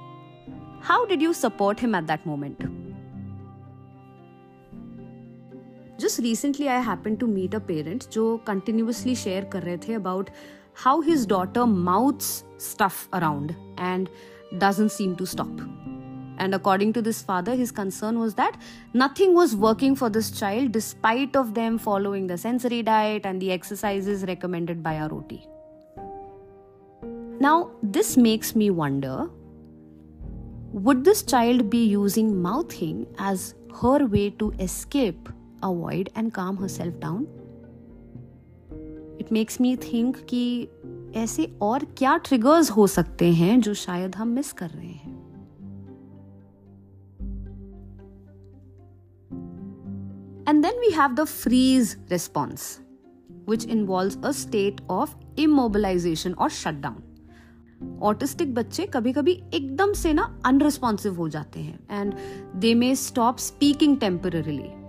How 0.80 1.04
did 1.04 1.20
you 1.20 1.34
support 1.34 1.78
him 1.78 1.94
at 1.94 2.06
that 2.06 2.24
moment? 2.26 2.83
Just 6.04 6.18
recently, 6.18 6.68
I 6.68 6.80
happened 6.80 7.18
to 7.20 7.26
meet 7.26 7.54
a 7.54 7.60
parent 7.60 8.12
who 8.12 8.38
continuously 8.44 9.14
share 9.14 9.42
kar 9.42 9.62
about 9.96 10.28
how 10.74 11.00
his 11.00 11.24
daughter 11.24 11.66
mouths 11.66 12.44
stuff 12.58 13.08
around 13.14 13.56
and 13.78 14.10
doesn't 14.58 14.90
seem 14.90 15.16
to 15.16 15.24
stop. 15.24 15.62
And 16.36 16.54
according 16.54 16.92
to 16.92 17.00
this 17.00 17.22
father, 17.22 17.54
his 17.54 17.72
concern 17.72 18.18
was 18.18 18.34
that 18.34 18.58
nothing 18.92 19.32
was 19.32 19.56
working 19.56 19.96
for 19.96 20.10
this 20.10 20.30
child 20.30 20.72
despite 20.72 21.36
of 21.36 21.54
them 21.54 21.78
following 21.78 22.26
the 22.26 22.36
sensory 22.36 22.82
diet 22.82 23.24
and 23.24 23.40
the 23.40 23.50
exercises 23.50 24.24
recommended 24.24 24.82
by 24.82 24.98
our 24.98 25.10
OT. 25.10 25.48
Now, 27.40 27.70
this 27.82 28.18
makes 28.18 28.54
me 28.54 28.68
wonder 28.68 29.30
would 30.72 31.02
this 31.02 31.22
child 31.22 31.70
be 31.70 31.82
using 31.86 32.42
mouthing 32.42 33.06
as 33.18 33.54
her 33.80 34.04
way 34.04 34.28
to 34.42 34.52
escape, 34.58 35.30
avoid 35.64 36.10
and 36.16 36.30
calm 36.32 36.58
herself 36.68 36.98
down 36.98 37.26
it 39.20 39.32
makes 39.32 39.60
me 39.60 39.76
think 39.76 40.16
कि 40.16 40.68
ऐसे 41.16 41.44
और 41.62 41.84
क्या 41.84 42.16
triggers 42.16 42.70
हो 42.70 42.86
सकते 42.86 43.32
हैं 43.32 43.60
जो 43.60 43.74
शायद 43.74 44.16
हम 44.16 44.28
मिस 44.28 44.52
कर 44.52 44.70
रहे 44.70 44.86
हैं? 44.86 45.14
And 50.48 50.62
then 50.62 50.80
we 50.80 50.90
have 50.90 51.12
the 51.12 51.24
freeze 51.24 51.96
response 52.10 52.80
which 53.48 53.66
involve 53.66 54.22
a 54.22 54.30
state 54.30 54.80
of 54.90 55.16
immobilization 55.38 56.32
और 56.32 56.50
शट 56.50 56.80
डाउन 56.80 57.02
ऑटिस्टिक 58.02 58.54
बच्चे 58.54 58.86
कभी 58.86 59.12
कभी 59.12 59.32
एकदम 59.54 59.92
से 59.92 60.12
ना 60.12 60.40
अनरिस्पॉन्सिव 60.46 61.16
हो 61.16 61.28
जाते 61.28 61.60
हैं 61.60 61.78
and 61.90 62.14
they 62.56 62.74
may 62.74 62.94
stop 62.96 63.38
speaking 63.38 63.96
temporarily 64.00 64.83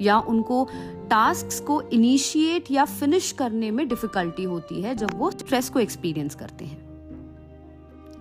या 0.00 0.18
उनको 0.18 0.68
टास्क 1.10 1.66
को 1.66 1.82
इनिशिएट 1.82 2.64
या 2.70 2.84
फिनिश 2.84 3.32
करने 3.32 3.70
में 3.70 3.88
डिफिकल्टी 3.88 4.44
होती 4.44 4.82
है 4.82 4.94
जब 4.94 5.10
वो 5.14 5.30
स्ट्रेस 5.30 5.68
को 5.68 5.80
एक्सपीरियंस 5.80 6.34
करते 6.34 6.64
हैं। 6.64 6.86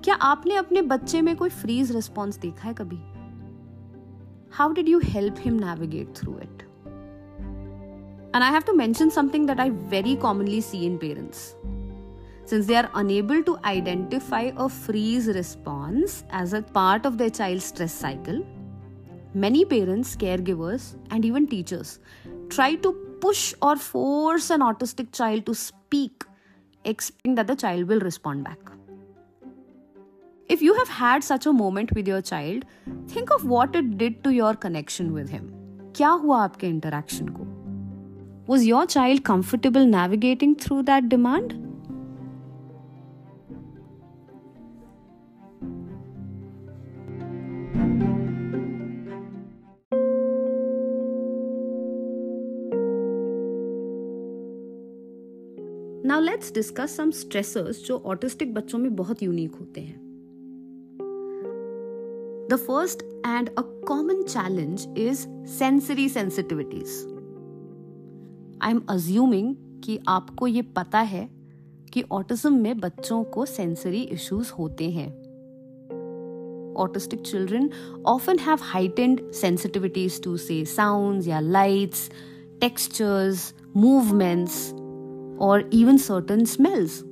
क्या 0.03 0.15
आपने 0.15 0.55
अपने 0.55 0.81
बच्चे 0.81 1.21
में 1.21 1.35
कोई 1.35 1.49
फ्रीज 1.49 1.91
रिस्पॉन्स 1.91 2.37
देखा 2.37 2.67
है 2.67 2.73
कभी? 2.73 2.99
How 4.51 4.73
did 4.73 4.89
you 4.89 4.99
help 5.03 5.35
him 5.39 5.53
navigate 5.53 6.13
through 6.15 6.31
it 6.31 6.61
and 8.35 8.43
I 8.43 8.51
have 8.51 8.61
to 8.61 8.73
mention 8.73 9.09
something 9.09 9.47
that 9.47 9.59
I 9.59 9.69
very 9.69 10.15
commonly 10.15 10.61
see 10.61 10.85
in 10.85 10.97
parents 10.97 11.37
since 12.49 12.65
they 12.65 12.75
are 12.75 12.89
unable 12.95 13.41
to 13.41 13.57
identify 13.65 14.49
a 14.49 14.67
freeze 14.67 15.29
response 15.29 16.23
as 16.35 16.55
a 16.55 16.59
part 16.59 17.07
of 17.07 17.13
the 17.13 17.27
child 17.27 17.61
stress 17.61 17.99
cycle 17.99 18.43
many 19.34 19.64
parents, 19.64 20.16
caregivers, 20.16 20.96
and 21.10 21.24
even 21.24 21.46
teachers 21.46 21.98
try 22.48 22.74
to 22.76 22.92
push 23.20 23.54
or 23.62 23.76
force 23.76 24.50
an 24.50 24.60
autistic 24.60 25.12
child 25.12 25.46
to 25.46 25.54
speak, 25.54 26.24
expecting 26.84 27.34
that 27.34 27.46
the 27.46 27.56
child 27.56 27.88
will 27.88 28.00
respond 28.00 28.44
back. 28.44 28.58
If 30.48 30.62
you 30.62 30.74
have 30.74 30.88
had 30.88 31.22
such 31.22 31.46
a 31.46 31.52
moment 31.52 31.92
with 31.94 32.08
your 32.08 32.20
child, 32.20 32.64
think 33.06 33.30
of 33.30 33.44
what 33.44 33.76
it 33.76 33.98
did 33.98 34.24
to 34.24 34.30
your 34.30 34.54
connection 34.54 35.12
with 35.12 35.28
him. 35.28 35.50
क्या 35.96 36.08
हुआ 36.08 36.42
आपके 36.42 36.68
interaction 36.68 37.28
को 37.28 37.46
Was 38.48 38.64
your 38.66 38.84
child 38.86 39.22
comfortable 39.22 39.84
navigating 39.86 40.54
through 40.56 40.82
that 40.82 41.08
demand? 41.08 41.52
Let's 56.25 56.53
discuss 56.53 56.95
some 56.97 57.11
stressors 57.11 57.85
जो 57.85 57.97
autistic 58.05 58.53
बच्चों 58.53 58.79
में 58.79 58.95
बहुत 58.95 59.23
unique 59.23 59.55
होते 59.55 59.81
हैं। 59.81 60.03
The 62.51 62.55
first 62.55 63.03
and 63.25 63.49
a 63.49 63.61
common 63.87 64.23
challenge 64.23 64.87
is 64.97 65.27
sensory 65.47 66.09
sensitivities 66.09 66.87
I 68.61 68.71
am 68.71 68.81
assuming 68.89 69.55
कि 69.83 69.99
आपको 70.07 70.47
ये 70.47 70.61
पता 70.61 70.99
है 70.99 71.29
कि 71.93 72.03
ऑटिज्म 72.11 72.53
में 72.53 72.79
बच्चों 72.79 73.23
को 73.23 73.45
सेंसरी 73.45 74.01
इश्यूज़ 74.01 74.51
होते 74.51 74.89
हैं। 74.89 75.09
Autistic 76.77 77.21
children 77.21 77.69
often 78.05 78.39
have 78.39 78.57
heightened 78.61 79.31
sensitivities 79.31 80.23
to 80.23 80.37
say 80.37 80.65
sound 80.65 81.27
या 81.27 81.39
lights 81.39 82.09
textures 82.61 83.53
movements 83.75 84.71
or 85.37 85.63
even 85.71 85.97
certain 85.97 86.45
smells. 86.45 87.03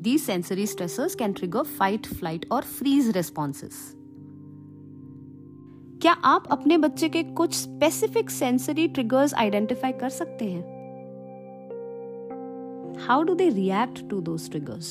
These 0.00 0.24
sensory 0.24 0.64
stressors 0.64 1.16
can 1.16 1.34
trigger 1.34 1.64
fight, 1.64 2.06
flight, 2.06 2.46
or 2.50 2.62
freeze 2.62 3.14
responses. 3.14 3.96
क्या 6.02 6.12
आप 6.24 6.46
अपने 6.50 6.76
बच्चे 6.78 7.08
के 7.08 7.22
कुछ 7.36 7.54
स्पेसिफिक 7.54 8.30
सेंसरी 8.30 8.86
ट्रिगर्स 8.88 9.34
आइडेंटिफाई 9.34 9.92
कर 9.92 10.08
सकते 10.08 10.44
हैं 10.44 10.78
how 13.06 13.22
do 13.22 13.34
they 13.34 13.48
react 13.48 14.00
to 14.10 14.20
those 14.20 14.36
triggers 14.50 14.88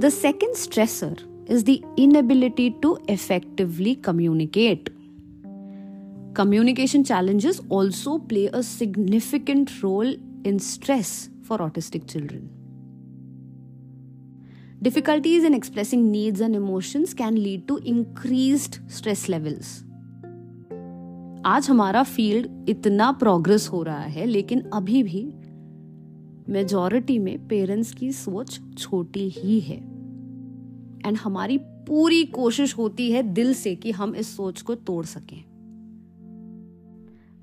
the 0.00 0.08
second 0.12 0.54
stressor 0.56 1.22
is 1.50 1.64
the 1.64 1.78
inability 1.98 2.70
to 2.82 2.98
effectively 3.10 3.94
communicate 4.04 4.90
communication 6.36 7.02
challenges 7.02 7.60
also 7.72 8.18
play 8.18 8.46
a 8.46 8.60
significant 8.60 9.70
role 9.82 10.16
in 10.46 10.58
stress 10.58 11.30
for 11.48 11.60
autistic 11.60 12.04
children 12.04 12.50
difficulties 14.82 15.44
in 15.44 15.54
expressing 15.54 16.10
needs 16.10 16.40
and 16.40 16.56
emotions 16.56 17.12
can 17.12 17.34
lead 17.34 17.66
to 17.66 17.78
increase 17.78 18.60
stress 18.90 19.28
levels 19.28 19.82
आज 21.46 21.66
हमारा 21.70 22.02
field 22.02 22.68
इतना 22.68 23.12
progress 23.12 23.68
हो 23.68 23.82
रहा 23.82 24.02
है, 24.02 24.26
लेकिन 24.26 24.60
अभी 24.60 25.02
भी 25.02 25.22
majority 26.48 27.18
में 27.18 27.48
पेरेंट्स 27.48 27.92
की 27.92 28.12
सोच 28.12 28.60
छोटी 28.78 29.28
ही 29.28 29.60
है। 29.60 29.76
एंड 31.06 31.16
हमारी 31.16 31.58
पूरी 31.58 32.24
कोशिश 32.24 32.78
होती 32.78 33.10
है 33.10 33.22
दिल 33.22 33.54
से 33.54 33.74
कि 33.74 33.90
हम 33.90 34.14
इस 34.14 34.36
सोच 34.36 34.62
को 34.62 34.74
तोड़ 34.74 35.04
सकें। 35.04 35.44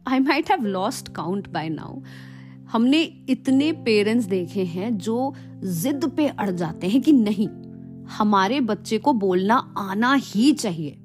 I 0.07 0.19
might 0.19 0.49
have 0.51 0.65
lost 0.65 1.07
count 1.07 1.47
by 1.49 1.69
now 1.69 1.99
हमने 2.71 3.01
इतने 3.29 3.71
पेरेंट्स 3.71 4.25
देखे 4.25 4.63
हैं 4.63 4.97
जो 4.97 5.33
जिद 5.63 6.05
पे 6.17 6.27
अड़ 6.27 6.49
जाते 6.49 6.87
हैं 6.87 7.01
कि 7.01 7.11
नहीं, 7.11 7.47
हमारे 8.09 8.59
बच्चे 8.61 8.97
को 8.97 9.13
बोलना 9.13 9.55
आना 9.77 10.13
ही 10.13 10.51
चाहिए। 10.53 10.97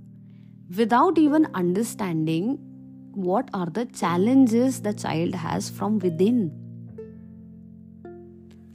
Without 0.71 1.19
even 1.19 1.45
understanding 1.45 2.57
what 3.17 3.51
are 3.55 3.69
the 3.69 3.85
challenges 3.85 4.83
the 4.83 4.93
child 4.93 5.37
has 5.37 5.73
from 5.73 5.99
within 6.23 6.49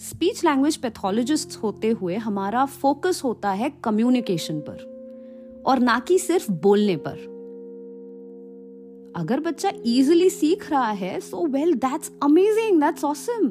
speech 0.02 0.44
language 0.46 0.78
pathologist 0.78 1.58
होते 1.64 1.90
हुए 1.90 2.16
हमारा 2.16 2.66
फोकस 2.66 3.22
होता 3.24 3.52
है 3.52 3.70
कम्युनिकेशन 3.84 4.60
पर, 4.60 5.64
और 5.66 5.80
ना 5.80 6.00
कि 6.00 6.18
सिर्फ़ 6.20 6.52
बोलने 6.52 6.96
पर। 6.96 7.33
अगर 9.16 9.40
बच्चा 9.40 9.72
इजिली 9.86 10.30
सीख 10.30 10.72
रहा 10.72 10.92
है 10.92 11.20
so 11.20 11.46
well 11.46 11.74
that's 11.74 12.12
amazing 12.24 12.82
that's 12.82 13.04
awesome 13.04 13.48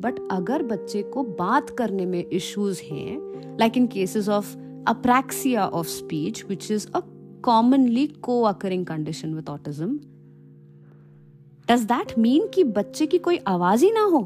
but 0.00 0.28
अगर 0.30 0.62
बच्चे 0.62 1.02
को 1.02 1.22
बात 1.22 1.70
करने 1.70 2.06
में 2.06 2.24
इश्यूज़ 2.26 2.82
हैं 2.82 3.18
like 3.58 3.76
in 3.76 3.86
cases 3.86 4.28
of 4.28 4.56
apraxia 4.88 5.68
of 5.68 5.86
speech 5.86 6.44
which 6.48 6.70
is 6.70 6.86
a 6.94 7.00
commonly 7.44 8.06
co 8.06 8.42
occurring 8.42 8.86
condition 8.86 9.34
with 9.34 9.50
autism 9.50 10.00
does 11.70 11.82
that 11.82 12.18
mean 12.18 12.48
कि 12.48 12.64
बच्चे 12.64 13.06
की 13.06 13.18
कोई 13.18 13.36
आवाज़ 13.36 13.84
ही 13.84 13.90
ना 13.90 14.00
हो? 14.00 14.20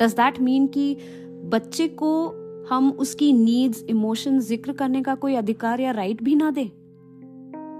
डज 0.00 0.12
दैट 0.12 0.40
मीन 0.40 0.66
कि 0.66 0.96
बच्चे 1.44 1.88
को 1.88 2.26
हम 2.70 2.90
उसकी 2.90 3.32
नीड्स 3.32 3.82
इमोशन 3.82 4.40
ज़िक्र 4.40 4.72
करने 4.72 5.02
का 5.02 5.14
कोई 5.14 5.34
अधिकार 5.34 5.80
या 5.80 5.90
राइट 5.90 6.22
भी 6.22 6.34
ना 6.34 6.50
दे? 6.50 6.83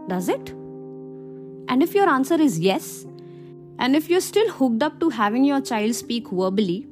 Does 0.09 0.29
it 0.29 0.49
and 1.71 1.83
if 1.83 1.95
your 1.95 2.07
answer 2.07 2.41
is 2.41 2.59
yes 2.65 2.91
and 3.81 3.95
if 3.95 4.11
you 4.11 4.19
still 4.19 4.49
hooked 4.59 4.83
up 4.83 4.97
to 4.99 5.09
having 5.19 5.47
your 5.47 5.59
child 5.61 5.95
speak 5.95 6.33
verbally 6.33 6.83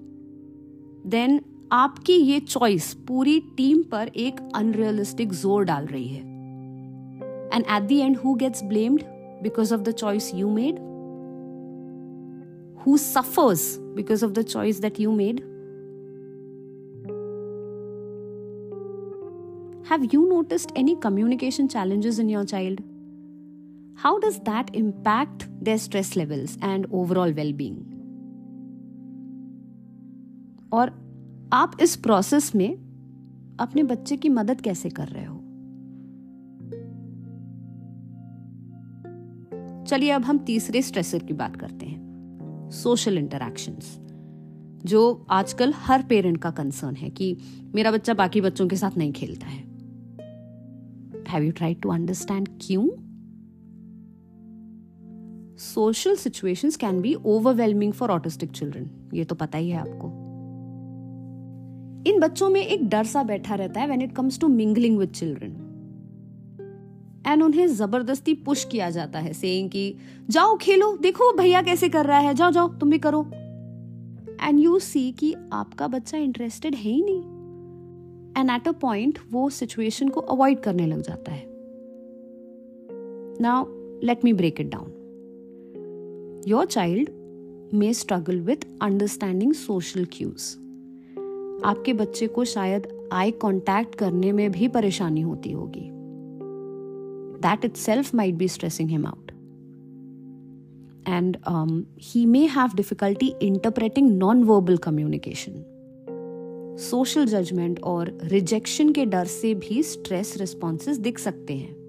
then 1.15 1.39
आपकी 1.73 2.13
ये 2.13 2.39
चॉइस 2.39 2.93
पूरी 3.07 3.39
टीम 3.57 3.81
पर 3.91 4.11
एक 4.17 4.39
अनरियलिस्टिक 4.55 5.33
जोर 5.33 5.63
डाल 5.65 5.85
रही 5.85 6.07
है 6.07 6.21
and 7.53 7.63
at 7.65 7.87
the 7.87 8.01
end 8.01 8.17
who 8.17 8.33
gets 8.35 8.63
blamed 8.63 9.03
because 9.43 9.73
of 9.73 9.79
the 9.79 9.91
choice 9.91 10.31
you 10.35 10.49
made 10.49 10.85
who 12.79 12.97
suffers 12.97 13.79
because 13.95 14.23
of 14.23 14.33
the 14.33 14.41
choice 14.45 14.79
that 14.79 14.97
you 14.97 15.11
made? 15.11 15.39
Have 19.89 20.13
you 20.13 20.29
noticed 20.29 20.71
any 20.73 20.95
communication 20.95 21.67
challenges 21.67 22.17
in 22.17 22.29
your 22.29 22.45
child? 22.45 22.79
How 24.06 24.20
does 24.20 24.36
that 24.40 24.66
impact 24.70 25.42
their 25.62 25.78
stress 25.78 26.16
levels 26.16 26.56
and 26.56 26.86
overall 26.86 27.32
well 27.32 27.52
being? 27.52 27.78
और 30.72 31.02
आप 31.52 31.76
इस 31.80 31.96
process 31.96 32.54
में 32.54 32.74
अपने 33.60 33.82
बच्चे 33.82 34.16
की 34.16 34.28
मदद 34.28 34.60
कैसे 34.60 34.90
कर 34.90 35.08
रहे 35.08 35.24
हो? 35.24 35.36
चलिए 39.84 40.10
अब 40.10 40.22
हम 40.22 40.38
तीसरे 40.38 40.82
स्ट्रेसर 40.82 41.18
की 41.18 41.32
बात 41.32 41.56
करते 41.56 41.86
हैं 41.86 42.02
सोशल 42.72 43.18
इंटरैक्शंस 43.18 43.98
जो 44.84 45.26
आजकल 45.30 45.72
हर 45.76 46.02
पेरेंट 46.02 46.38
का 46.38 46.50
कंसर्न 46.50 46.96
है 46.96 47.10
कि 47.10 47.36
मेरा 47.74 47.90
बच्चा 47.90 48.14
बाकी 48.14 48.40
बच्चों 48.40 48.68
के 48.68 48.76
साथ 48.76 48.98
नहीं 48.98 49.12
खेलता 49.12 49.46
है। 49.46 49.62
Have 51.28 51.42
you 51.42 51.52
tried 51.52 51.80
to 51.80 51.88
understand 51.88 52.48
क्यों? 52.60 53.01
Social 55.62 56.16
situations 56.16 56.76
can 56.76 57.00
be 57.00 57.14
overwhelming 57.14 57.92
for 57.92 58.10
autistic 58.10 58.50
children 58.50 58.90
ये 59.14 59.24
तो 59.24 59.34
पता 59.34 59.58
ही 59.58 59.70
है 59.70 59.78
आपको। 59.78 60.08
इन 62.10 62.20
बच्चों 62.20 62.48
में 62.48 62.60
एक 62.60 62.88
डर 62.88 63.04
सा 63.04 63.22
बैठा 63.22 63.54
रहता 63.54 63.80
है 63.80 63.86
when 63.86 64.02
it 64.02 64.16
comes 64.16 64.40
to 64.40 64.48
mingling 64.48 64.98
with 64.98 65.10
children 65.10 65.58
and 67.26 67.42
उन्हें 67.42 67.66
ज़बरदस्ती 67.66 68.34
पुश 68.34 68.64
किया 68.64 68.90
जाता 68.90 69.18
है 69.18 69.32
सेइंग 69.32 69.70
कि, 69.70 69.96
जाओ 70.30 70.56
खेलो, 70.56 70.96
देखो 70.96 71.32
भैया 71.32 71.62
कैसे 71.62 71.88
कर 71.88 72.06
रहा 72.06 72.18
है, 72.18 72.34
जाओ 72.34 72.50
जाओ, 72.50 72.68
तुम 72.68 72.90
भी 72.90 72.98
करो. 72.98 73.22
एंड 74.42 74.60
यू 74.60 74.78
सी 74.78 75.12
कि 75.12 75.34
आपका 75.52 75.88
बच्चा 75.88 76.18
इंटरेस्टेड 76.18 76.74
है 76.74 76.90
ही 76.90 77.02
नहीं। 77.02 77.22
एंड 78.38 78.50
एट 78.50 78.68
अ 78.68 78.72
पॉइंट 78.72 79.18
वो 79.30 79.50
सिचुएशन 79.50 80.08
को 80.08 80.20
अवॉइड 80.20 80.60
करने 80.60 80.86
लग 80.86 81.02
जाता 81.02 81.32
है। 81.32 81.44
Now 83.40 83.64
let 84.04 84.24
me 84.24 84.32
break 84.32 84.60
it 84.60 84.70
down 84.70 85.01
your 86.48 86.66
child 86.66 87.08
may 87.74 87.94
struggle 87.94 88.40
with 88.40 88.56
understanding 88.82 89.52
social 89.52 90.06
cues 90.12 90.42
आपके 91.64 91.92
बच्चे 91.92 92.26
को 92.26 92.44
शायद 92.44 93.08
आई 93.12 93.30
कॉन्टैक्ट 93.30 93.94
करने 93.94 94.32
में 94.32 94.50
भी 94.52 94.68
परेशानी 94.68 95.20
होती 95.20 95.52
होगी। 95.52 95.88
That 97.42 97.64
itself 97.76 98.14
might 98.14 98.34
be 98.34 98.48
stressing 98.48 98.90
him 98.90 99.06
out 99.06 99.30
and 101.08 101.36
he 102.02 102.26
may 102.26 102.46
have 102.46 102.70
difficulty 102.76 103.34
interpreting 103.42 104.10
non 104.10 104.42
verbal 104.44 104.76
communication 104.76 105.64
social 106.80 107.26
judgement 107.26 107.80
और 107.82 108.18
रिजेक्शन 108.22 108.92
के 108.92 109.04
डर 109.06 109.24
से 109.24 109.54
भी 109.54 109.82
स्ट्रेस 109.82 110.36
रिस्पॉन्सेज 110.40 110.98
दिख 110.98 111.18
सकते 111.18 111.54
हैं। 111.54 111.81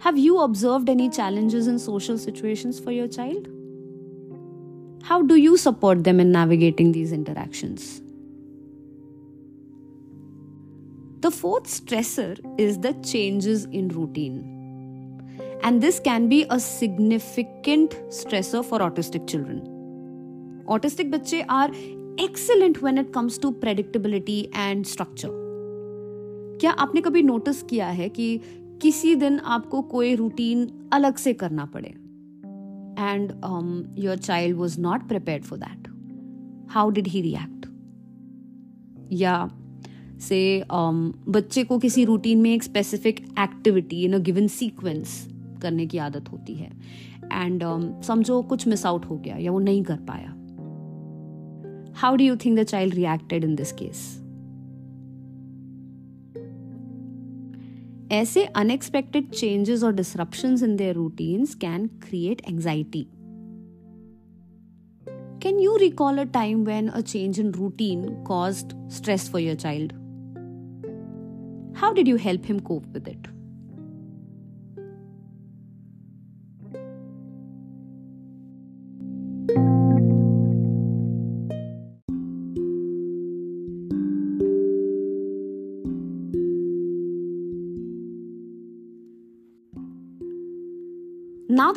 Have 0.00 0.18
you 0.18 0.40
observed 0.40 0.88
any 0.88 1.08
challenges 1.10 1.66
in 1.66 1.78
social 1.78 2.16
situations 2.16 2.80
for 2.80 2.90
your 2.90 3.06
child? 3.06 3.48
How 5.02 5.22
do 5.22 5.36
you 5.36 5.56
support 5.56 6.04
them 6.04 6.20
in 6.20 6.32
navigating 6.32 6.92
these 6.92 7.12
interactions? 7.12 8.00
The 11.20 11.30
fourth 11.30 11.64
stressor 11.64 12.38
is 12.58 12.78
the 12.78 12.94
changes 13.02 13.66
in 13.66 13.88
routine. 13.88 14.38
And 15.62 15.82
this 15.82 16.00
can 16.00 16.28
be 16.28 16.46
a 16.48 16.58
significant 16.58 17.90
stressor 18.08 18.64
for 18.64 18.78
autistic 18.78 19.28
children. 19.28 19.60
Autistic 20.66 21.10
बच्चे 21.10 21.44
are 21.48 21.70
excellent 22.18 22.80
when 22.80 22.96
it 22.96 23.12
comes 23.12 23.36
to 23.38 23.52
predictability 23.52 24.48
and 24.54 24.86
structure. 24.86 25.32
क्या 26.60 26.70
आपने 26.70 27.00
कभी 27.00 27.22
notice 27.22 27.62
किया 27.62 27.88
है 27.88 28.08
कि 28.08 28.40
किसी 28.81 29.15
दिन 29.15 29.39
आपको 29.39 29.81
कोई 29.81 30.15
रूटीन 30.15 30.89
अलग 30.93 31.15
से 31.15 31.33
करना 31.33 31.65
पड़े। 31.65 31.89
And 32.99 33.31
your 33.99 34.17
child 34.17 34.57
was 34.57 34.79
not 34.81 35.07
prepare 35.07 35.41
for 35.41 35.59
that 35.59 35.87
how 36.69 36.89
did 36.89 37.07
he 37.07 37.21
react 37.21 37.65
या 39.11 39.49
से 40.19 40.63
um, 40.63 41.13
बच्चे 41.27 41.63
को 41.63 41.77
किसी 41.79 42.05
रूटीन 42.05 42.41
में 42.41 42.53
एक 42.53 42.63
specific 42.63 43.19
activity 43.39 44.03
in 44.03 44.13
a 44.13 44.17
given 44.17 44.47
sequence 44.47 45.27
करने 45.61 45.85
की 45.87 45.97
आदत 45.97 46.31
होती 46.31 46.53
है। 46.53 46.71
एंड 47.33 47.63
um, 47.63 48.03
समझो 48.03 48.41
कुछ 48.41 48.67
मिस 48.67 48.85
आउट 48.85 49.05
हो 49.05 49.17
गया 49.17 49.37
या 49.37 49.51
वो 49.51 49.59
नहीं 49.59 49.83
कर 49.83 49.97
पाया। 49.97 50.29
How 51.95 52.15
do 52.15 52.23
you 52.23 52.35
think 52.35 52.59
the 52.59 52.63
child 52.63 52.95
reacted 52.95 53.43
in 53.43 53.55
this 53.55 53.71
case 53.71 54.24
Aise 58.15 58.47
unexpected 58.55 59.33
changes 59.33 59.83
or 59.83 59.91
disruptions 59.91 60.61
in 60.63 60.77
their 60.77 60.93
routines 60.93 61.53
can 61.53 61.89
create 61.99 62.41
anxiety. 62.47 63.09
Can 65.41 65.59
you 65.59 65.77
recall 65.77 66.19
a 66.19 66.25
time 66.25 66.63
when 66.63 66.87
a 66.89 67.03
change 67.03 67.39
in 67.39 67.51
routine 67.51 68.23
caused 68.23 68.73
stress 68.87 69.27
for 69.27 69.39
your 69.39 69.55
child? 69.55 69.91
How 71.73 71.91
did 71.91 72.07
you 72.07 72.15
help 72.15 72.45
him 72.45 72.61
cope 72.61 72.87
with 72.93 73.05
it? 73.05 73.34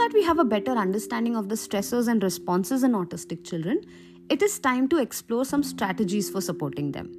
that 0.07 0.13
we 0.13 0.23
have 0.23 0.39
a 0.39 0.45
better 0.45 0.71
understanding 0.71 1.35
of 1.35 1.49
the 1.49 1.55
stressors 1.55 2.07
and 2.07 2.23
responses 2.23 2.83
in 2.83 2.93
autistic 2.93 3.43
children, 3.43 3.81
it 4.29 4.41
is 4.41 4.57
time 4.57 4.87
to 4.87 4.97
explore 4.97 5.43
some 5.43 5.63
strategies 5.63 6.29
for 6.29 6.41
supporting 6.41 6.91
them. 6.93 7.11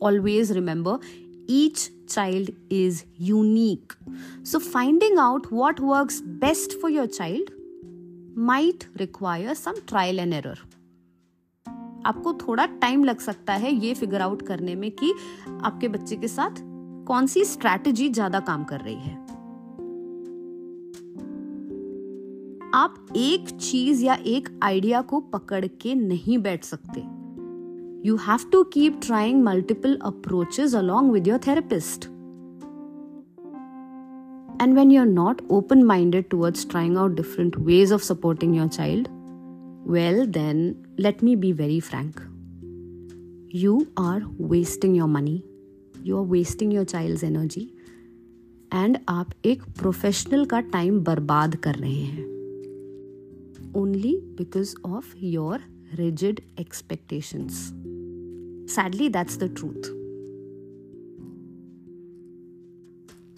Always 0.00 0.52
remember, 0.52 1.00
each 1.46 1.90
child 2.06 2.50
is 2.70 3.04
unique. 3.16 3.94
So, 4.44 4.60
finding 4.60 5.18
out 5.18 5.50
what 5.50 5.80
works 5.80 6.20
best 6.20 6.80
for 6.80 6.88
your 6.88 7.08
child 7.08 7.50
might 8.34 8.86
require 8.98 9.54
some 9.54 9.84
trial 9.86 10.20
and 10.20 10.34
error. 10.34 10.58
आपको 12.06 12.32
थोड़ा 12.32 12.64
time 12.82 13.04
लग 13.04 13.18
सकता 13.20 13.54
है 13.62 13.72
ये 13.74 13.94
figure 13.94 14.20
out 14.20 14.46
करने 14.46 14.74
में 14.74 14.90
कि 14.90 15.12
आपके 15.50 15.88
बच्चे 15.88 16.16
के 16.16 16.28
साथ 16.28 16.62
कौन 17.06 17.26
सी 17.26 17.44
स्ट्रैटेजी 17.44 18.08
ज्यादा 18.08 18.40
काम 18.40 18.64
कर 18.64 18.80
रही 18.80 18.94
है 18.94 19.23
आप 22.75 22.95
एक 23.15 23.49
चीज़ 23.49 24.03
या 24.05 24.17
एक 24.27 24.49
आइडिया 24.63 25.01
को 25.01 25.19
पकड़ 25.33 25.65
के 25.81 25.93
नहीं 25.95 26.37
बैठ 26.37 26.63
सकते 26.63 27.01
you 28.07 28.15
have 28.15 28.39
to 28.51 28.63
keep 28.63 28.99
trying 29.03 29.43
multiple 29.43 29.95
approaches 30.05 30.75
along 30.75 31.11
with 31.11 31.27
your 31.27 31.39
therapist 31.47 32.09
And 34.63 34.77
when 34.79 34.91
you're 34.91 35.09
not 35.13 35.41
open 35.55 35.81
minded 35.87 36.27
towards 36.29 36.61
trying 36.65 36.93
out 36.97 37.15
different 37.15 37.57
ways 37.69 37.91
of 37.95 38.03
supporting 38.03 38.53
your 38.53 38.67
child, 38.75 39.09
well, 39.95 40.19
then 40.37 40.61
let 41.07 41.23
me 41.27 41.33
be 41.41 41.49
very 41.51 41.79
frank. 41.79 42.21
You 43.63 43.73
are 44.03 44.21
wasting 44.53 44.95
your 44.99 45.09
money, 45.15 45.35
you 46.03 46.21
are 46.21 46.29
wasting 46.35 46.71
your 46.77 46.85
child's 46.93 47.25
energy, 47.31 47.65
and 48.71 48.97
आप 49.09 49.31
एक 49.45 49.63
professional 49.79 50.45
का 50.45 50.59
time 50.69 50.99
बर्बाद 51.03 51.55
कर 51.55 51.75
रहे 51.75 51.93
हैं 51.93 52.34
Only 53.76 54.14
because 54.38 54.74
of 54.84 55.14
your 55.22 55.60
rigid 55.94 56.40
expectations 56.60 57.66
sadly 58.74 59.08
that's 59.18 59.38
the 59.38 59.54
truth 59.56 59.90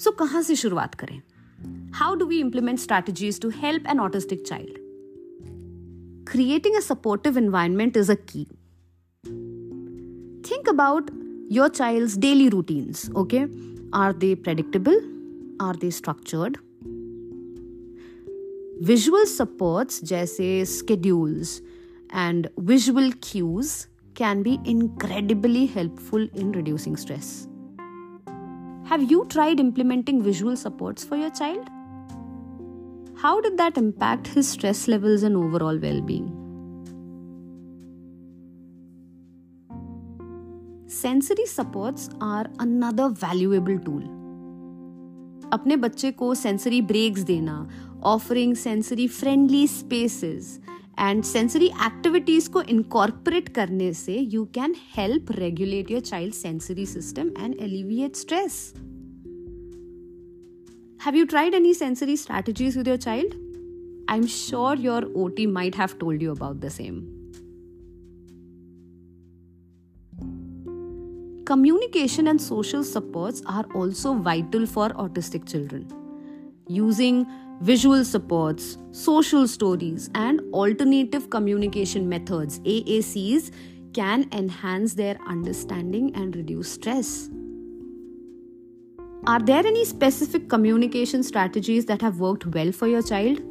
so 0.04 0.10
कहां 0.18 0.42
से 0.42 0.56
शुरुआत 0.56 0.94
करें 1.02 1.20
how 1.94 2.14
do 2.14 2.26
we 2.26 2.38
implement 2.40 2.78
strategies 2.78 3.40
to 3.40 3.50
help 3.56 3.86
an 3.90 4.00
autistic 4.00 4.46
child 4.46 4.82
creating 6.32 6.74
a 6.76 6.80
supportive 6.80 7.36
environment 7.36 7.94
is 7.94 8.08
a 8.08 8.16
key. 8.16 8.46
Think 10.44 10.66
about 10.66 11.10
your 11.50 11.68
child's 11.68 12.16
daily 12.16 12.48
routines, 12.48 13.10
okay? 13.14 13.46
Are 13.92 14.12
they 14.14 14.34
predictable? 14.34 14.98
Are 15.60 15.74
they 15.74 15.90
structured? 15.90 16.58
Visual 18.80 19.26
supports, 19.26 20.00
jaise 20.00 20.66
schedules 20.66 21.62
and 22.10 22.48
visual 22.58 23.12
cues, 23.20 23.88
can 24.14 24.42
be 24.42 24.60
incredibly 24.64 25.66
helpful 25.66 26.28
in 26.34 26.52
reducing 26.52 26.96
stress. 26.96 27.48
Have 28.84 29.10
you 29.10 29.24
tried 29.30 29.60
implementing 29.60 30.22
visual 30.22 30.56
supports 30.56 31.04
for 31.04 31.16
your 31.16 31.30
child? 31.30 31.68
How 33.16 33.40
did 33.40 33.56
that 33.56 33.78
impact 33.78 34.26
his 34.26 34.48
stress 34.48 34.88
levels 34.88 35.22
and 35.22 35.36
overall 35.36 35.78
well 35.78 36.00
being? 36.00 36.26
Sensory 40.88 41.46
supports 41.46 42.10
are 42.20 42.46
another 42.58 43.08
valuable 43.08 43.78
tool. 43.78 44.02
अपने 45.52 45.76
बच्चे 45.76 46.10
को 46.10 46.34
sensory 46.34 46.80
breaks 46.82 47.20
देना 47.20 47.68
Offering 48.14 48.54
sensory 48.56 49.06
friendly 49.08 49.66
spaces 49.66 50.58
and 50.98 51.22
sensory 51.24 51.66
activities 51.66 52.48
को 52.48 52.62
incorporate 52.62 53.48
करने 53.54 53.92
से 53.92 54.18
you 54.32 54.44
can 54.54 54.74
help 54.96 55.32
regulate 55.38 55.90
your 55.90 56.00
child 56.00 56.34
sensory 56.34 56.86
system 56.86 57.30
and 57.38 57.54
alleviate 57.60 58.16
stress 58.16 58.58
have 61.04 61.16
you 61.16 61.24
tried 61.24 61.54
any 61.54 61.74
sensory 61.74 62.16
strategies 62.16 62.76
with 62.76 62.88
your 62.88 62.98
child 62.98 63.34
I 64.10 64.18
am 64.18 64.26
sure 64.36 64.80
your 64.80 65.12
O 65.16 65.28
T 65.36 65.46
might 65.46 65.76
have 65.76 65.98
told 66.00 66.22
you 66.22 66.34
about 66.34 66.60
the 66.60 66.68
same 66.68 67.02
Communication 71.44 72.28
and 72.28 72.40
social 72.40 72.84
supports 72.84 73.42
are 73.46 73.66
also 73.74 74.14
vital 74.14 74.64
for 74.64 74.90
autistic 74.90 75.46
children. 75.46 75.86
Using 76.68 77.26
visual 77.61 78.05
supports, 78.05 78.77
social 78.91 79.47
stories, 79.47 80.09
and 80.15 80.41
alternative 80.53 81.29
communication 81.29 82.07
methods, 82.07 82.59
AACs, 82.59 83.51
can 83.93 84.27
enhance 84.31 84.93
their 84.93 85.17
understanding 85.27 86.15
and 86.15 86.35
reduce 86.35 86.71
stress. 86.71 87.29
Are 89.25 89.39
there 89.39 89.65
any 89.65 89.83
specific 89.85 90.47
communication 90.47 91.23
strategies 91.23 91.85
that 91.85 92.01
have 92.01 92.19
worked 92.19 92.45
well 92.45 92.71
for 92.71 92.87
your 92.87 93.01
child? 93.01 93.41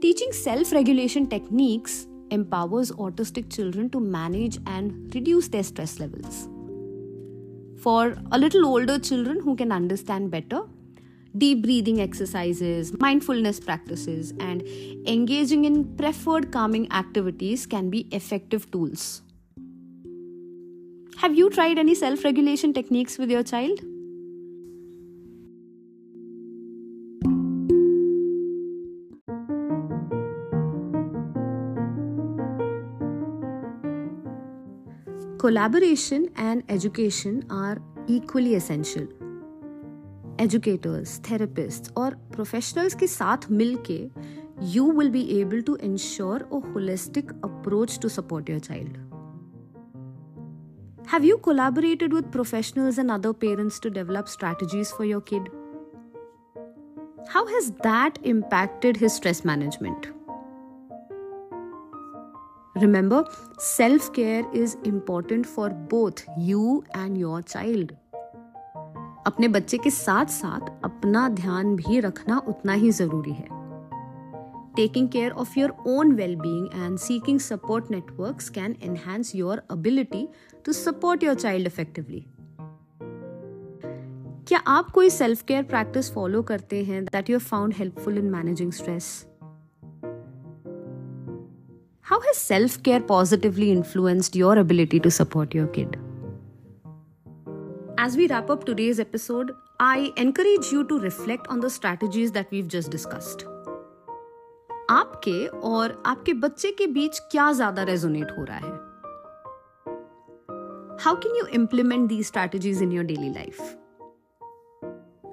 Teaching 0.00 0.32
self 0.32 0.72
regulation 0.72 1.26
techniques 1.26 2.06
empowers 2.30 2.92
autistic 2.92 3.50
children 3.50 3.88
to 3.90 4.00
manage 4.00 4.58
and 4.66 5.14
reduce 5.14 5.48
their 5.48 5.62
stress 5.62 5.98
levels. 5.98 6.48
For 7.78 8.16
a 8.32 8.38
little 8.38 8.66
older 8.66 8.98
children 8.98 9.40
who 9.40 9.56
can 9.56 9.72
understand 9.72 10.30
better, 10.30 10.62
deep 11.36 11.62
breathing 11.62 12.00
exercises, 12.00 12.92
mindfulness 13.00 13.58
practices, 13.58 14.32
and 14.38 14.62
engaging 15.06 15.64
in 15.64 15.96
preferred 15.96 16.52
calming 16.52 16.90
activities 16.92 17.66
can 17.66 17.90
be 17.90 18.06
effective 18.12 18.70
tools. 18.70 19.22
Have 21.18 21.34
you 21.36 21.50
tried 21.50 21.78
any 21.78 21.94
self 21.94 22.24
regulation 22.24 22.72
techniques 22.72 23.18
with 23.18 23.30
your 23.30 23.42
child? 23.42 23.80
Collaboration 35.38 36.30
and 36.36 36.62
education 36.70 37.44
are 37.50 37.78
equally 38.06 38.54
essential. 38.54 39.06
Educators, 40.37 41.19
therapists, 41.19 41.91
or 41.95 42.11
professionals 42.31 42.93
के 42.95 43.07
साथ 43.07 43.49
मिलके 43.51 44.09
you 44.61 44.83
will 44.83 45.09
be 45.09 45.39
able 45.39 45.61
to 45.61 45.75
ensure 45.75 46.37
a 46.37 46.59
holistic 46.61 47.31
approach 47.43 47.97
to 47.99 48.09
support 48.09 48.49
your 48.49 48.59
child. 48.59 48.97
Have 51.07 51.23
you 51.23 51.37
collaborated 51.37 52.13
with 52.13 52.31
professionals 52.31 52.97
and 52.97 53.09
other 53.09 53.33
parents 53.33 53.79
to 53.79 53.89
develop 53.89 54.27
strategies 54.27 54.91
for 54.91 55.05
your 55.05 55.21
kid? 55.21 55.49
How 57.29 57.47
has 57.47 57.71
that 57.83 58.19
impacted 58.23 58.97
his 58.97 59.13
stress 59.13 59.43
management? 59.45 60.07
Remember, 62.75 63.25
self 63.57 64.13
care 64.13 64.43
is 64.53 64.75
important 64.83 65.45
for 65.45 65.69
both 65.69 66.23
you 66.37 66.83
and 66.93 67.17
your 67.17 67.41
child. 67.41 67.93
अपने 69.26 69.48
बच्चे 69.48 69.78
के 69.78 69.90
साथ 69.90 70.26
साथ 70.26 70.70
अपना 70.84 71.28
ध्यान 71.28 71.76
भी 71.76 72.00
रखना 72.00 72.38
उतना 72.48 72.72
ही 72.72 72.90
ज़रूरी 72.90 73.32
है। 73.32 73.48
Taking 74.76 75.08
care 75.08 75.30
of 75.32 75.58
your 75.58 75.74
own 75.86 76.12
well 76.12 76.36
being 76.36 76.84
and 76.84 76.98
seeking 76.98 77.40
support 77.40 77.90
network 77.90 78.42
can 78.54 78.76
enhance 78.82 79.34
your 79.34 79.62
ability 79.70 80.28
to 80.66 80.72
support 80.72 81.24
your 81.24 81.34
child 81.34 81.66
effectively 81.66 82.24
क्या 84.48 84.58
आप 84.68 84.90
कोई 84.90 85.10
सेल्फ 85.10 85.42
केयर 85.42 85.62
प्रैक्टिस 85.62 86.12
फॉलो 86.12 86.42
करते 86.42 86.84
हैं 86.84 87.04
that 87.04 87.30
you 87.30 87.38
found 87.38 87.74
helpful 87.78 88.18
in 88.18 88.30
managing 88.30 88.72
stress 88.72 89.26
how 92.02 92.20
has 92.20 92.36
self 92.36 92.80
care 92.82 93.00
positively 93.00 93.70
influenced 93.70 94.36
your 94.36 94.58
ability 94.58 94.98
to 94.98 95.10
support 95.10 95.56
your 95.56 95.66
kid 95.66 96.03
As 98.03 98.15
we 98.15 98.27
wrap 98.27 98.49
up 98.49 98.65
today's 98.65 98.99
episode, 98.99 99.51
I 99.79 100.13
encourage 100.17 100.71
you 100.71 100.83
to 100.85 100.99
reflect 100.99 101.47
on 101.47 101.59
the 101.59 101.69
strategies 101.69 102.31
that 102.31 102.51
we've 102.51 102.67
just 102.67 102.91
discussed. 102.91 103.45
आपके 104.89 105.47
और 105.47 106.01
आपके 106.05 106.33
बच्चे 106.33 106.71
के 106.77 106.87
बीच 106.93 107.19
क्या 107.31 107.51
ज्यादा 107.53 107.83
resonate 107.89 108.31
हो 108.37 108.43
रहा 108.49 108.57
है 108.57 108.77
How 111.03 111.15
can 111.15 111.35
you 111.39 111.45
implement 111.57 112.09
these 112.11 112.27
strategies 112.27 112.81
in 112.85 112.91
your 112.91 113.03
daily 113.09 113.29
life? 113.35 113.59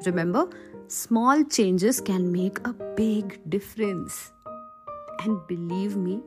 Remember, 0.07 0.43
small 0.89 1.43
changes 1.45 2.01
can 2.01 2.31
make 2.33 2.61
a 2.65 2.73
big 2.99 3.41
difference. 3.55 4.19
And 5.25 5.41
believe 5.49 5.97
me, 5.97 6.21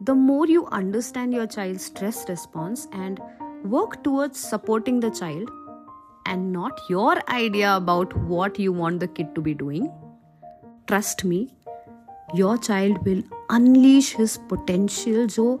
the 0.00 0.14
more 0.14 0.46
you 0.46 0.66
understand 0.66 1.32
your 1.32 1.46
child's 1.46 1.84
stress 1.84 2.24
response 2.28 2.88
and 2.92 3.20
work 3.64 4.02
towards 4.02 4.40
supporting 4.40 4.98
the 4.98 5.10
child 5.10 5.50
and 6.33 6.51
not 6.55 6.81
your 6.89 7.15
idea 7.33 7.75
about 7.77 8.15
what 8.31 8.59
you 8.59 8.73
want 8.73 8.99
the 8.99 9.07
kid 9.07 9.33
to 9.35 9.41
be 9.41 9.53
doing, 9.53 9.89
trust 10.87 11.23
me, 11.25 11.47
your 12.33 12.57
child 12.57 13.05
will 13.05 13.23
unleash 13.49 14.13
his 14.19 14.37
potential 14.53 15.27
जो 15.27 15.59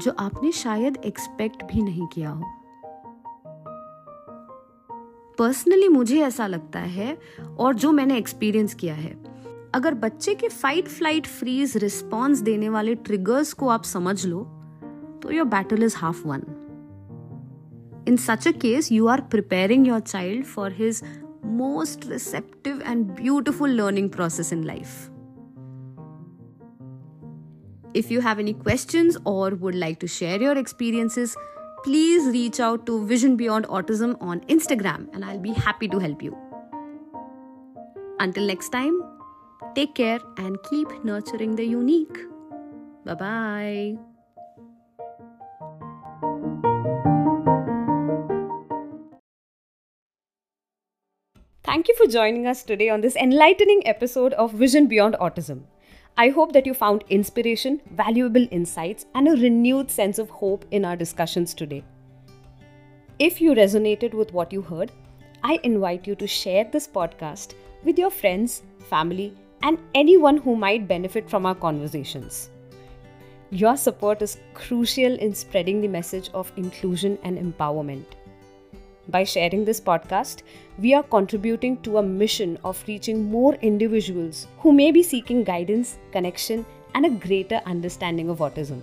जो 0.00 0.12
आपने 0.18 0.52
शायद 0.52 0.96
expect 0.96 1.62
भी 1.62 1.82
नहीं 1.82 2.06
किया 2.06 2.30
हो। 2.30 2.44
Personally 5.38 5.88
मुझे 5.88 6.20
ऐसा 6.22 6.46
लगता 6.46 6.78
है 6.78 7.18
और 7.58 7.74
जो 7.74 7.92
मैंने 7.92 8.16
एक्सपीरियंस 8.18 8.74
किया 8.74 8.94
है 8.94 9.24
अगर 9.74 9.94
बच्चे 9.94 10.34
के 10.34 10.48
फाइट 10.48 10.88
फ़्लाइट 10.88 11.26
फ्रीज 11.26 11.76
रिस्पॉन्स 11.76 12.38
देने 12.38 12.68
वाले 12.68 12.94
ट्रिगर्स 12.94 13.52
को 13.52 13.68
आप 13.68 13.84
समझ 13.84 14.26
लो 14.26 14.40
तो 15.22 15.30
your 15.30 15.46
battle 15.46 15.82
is 15.82 15.96
half 15.96 16.28
won 16.28 16.42
In 18.10 18.18
such 18.18 18.44
a 18.46 18.52
case, 18.52 18.90
you 18.90 19.06
are 19.06 19.22
preparing 19.22 19.84
your 19.84 20.00
child 20.00 20.44
for 20.44 20.68
his 20.68 21.00
most 21.44 22.06
receptive 22.06 22.82
and 22.84 23.14
beautiful 23.14 23.68
learning 23.68 24.10
process 24.10 24.50
in 24.50 24.64
life. 24.66 25.10
If 27.94 28.10
you 28.10 28.20
have 28.20 28.40
any 28.40 28.52
questions 28.52 29.16
or 29.24 29.50
would 29.50 29.76
like 29.76 30.00
to 30.00 30.08
share 30.08 30.42
your 30.42 30.58
experiences, 30.58 31.36
please 31.84 32.26
reach 32.32 32.58
out 32.58 32.84
to 32.86 33.06
Vision 33.06 33.36
Beyond 33.36 33.66
Autism 33.66 34.20
on 34.20 34.40
Instagram 34.56 35.08
and 35.14 35.24
I'll 35.24 35.38
be 35.38 35.52
happy 35.52 35.86
to 35.86 36.00
help 36.00 36.20
you. 36.20 36.36
Until 38.18 38.44
next 38.44 38.70
time, 38.70 39.00
take 39.76 39.94
care 39.94 40.18
and 40.36 40.58
keep 40.68 41.04
nurturing 41.04 41.54
the 41.54 41.64
unique. 41.64 42.18
Bye 43.04 43.14
bye. 43.14 44.09
Thank 51.70 51.86
you 51.86 51.94
for 51.94 52.08
joining 52.08 52.48
us 52.48 52.64
today 52.64 52.88
on 52.88 53.00
this 53.00 53.14
enlightening 53.14 53.86
episode 53.86 54.32
of 54.32 54.52
Vision 54.52 54.88
Beyond 54.88 55.14
Autism. 55.20 55.60
I 56.16 56.30
hope 56.30 56.52
that 56.52 56.66
you 56.66 56.74
found 56.74 57.04
inspiration, 57.08 57.80
valuable 57.92 58.48
insights, 58.50 59.06
and 59.14 59.28
a 59.28 59.40
renewed 59.40 59.88
sense 59.88 60.18
of 60.18 60.30
hope 60.30 60.64
in 60.72 60.84
our 60.84 60.96
discussions 60.96 61.54
today. 61.54 61.84
If 63.20 63.40
you 63.40 63.54
resonated 63.54 64.14
with 64.14 64.32
what 64.32 64.52
you 64.52 64.62
heard, 64.62 64.90
I 65.44 65.60
invite 65.62 66.08
you 66.08 66.16
to 66.16 66.26
share 66.26 66.64
this 66.64 66.88
podcast 66.88 67.54
with 67.84 68.00
your 68.00 68.10
friends, 68.10 68.64
family, 68.88 69.32
and 69.62 69.78
anyone 69.94 70.38
who 70.38 70.56
might 70.56 70.88
benefit 70.88 71.30
from 71.30 71.46
our 71.46 71.54
conversations. 71.54 72.50
Your 73.52 73.76
support 73.76 74.22
is 74.22 74.38
crucial 74.54 75.14
in 75.14 75.32
spreading 75.36 75.80
the 75.80 75.86
message 75.86 76.30
of 76.34 76.52
inclusion 76.56 77.16
and 77.22 77.38
empowerment. 77.38 78.06
By 79.10 79.24
sharing 79.24 79.64
this 79.64 79.80
podcast, 79.80 80.42
we 80.78 80.94
are 80.94 81.02
contributing 81.02 81.78
to 81.82 81.98
a 81.98 82.02
mission 82.02 82.58
of 82.62 82.82
reaching 82.86 83.24
more 83.30 83.54
individuals 83.56 84.46
who 84.58 84.72
may 84.72 84.92
be 84.92 85.02
seeking 85.02 85.42
guidance, 85.42 85.98
connection, 86.12 86.64
and 86.94 87.06
a 87.06 87.10
greater 87.10 87.60
understanding 87.66 88.28
of 88.28 88.38
autism. 88.38 88.82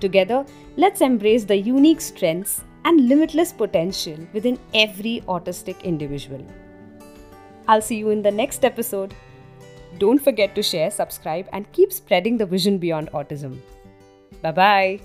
Together, 0.00 0.44
let's 0.76 1.00
embrace 1.00 1.44
the 1.44 1.56
unique 1.56 2.00
strengths 2.00 2.62
and 2.84 3.08
limitless 3.08 3.52
potential 3.52 4.18
within 4.32 4.58
every 4.74 5.22
autistic 5.28 5.82
individual. 5.82 6.46
I'll 7.68 7.82
see 7.82 7.96
you 7.96 8.10
in 8.10 8.22
the 8.22 8.30
next 8.30 8.64
episode. 8.64 9.14
Don't 9.98 10.18
forget 10.18 10.54
to 10.54 10.62
share, 10.62 10.90
subscribe, 10.90 11.48
and 11.52 11.70
keep 11.72 11.92
spreading 11.92 12.36
the 12.36 12.46
vision 12.46 12.78
beyond 12.78 13.10
autism. 13.12 13.58
Bye 14.42 14.52
bye. 14.52 15.00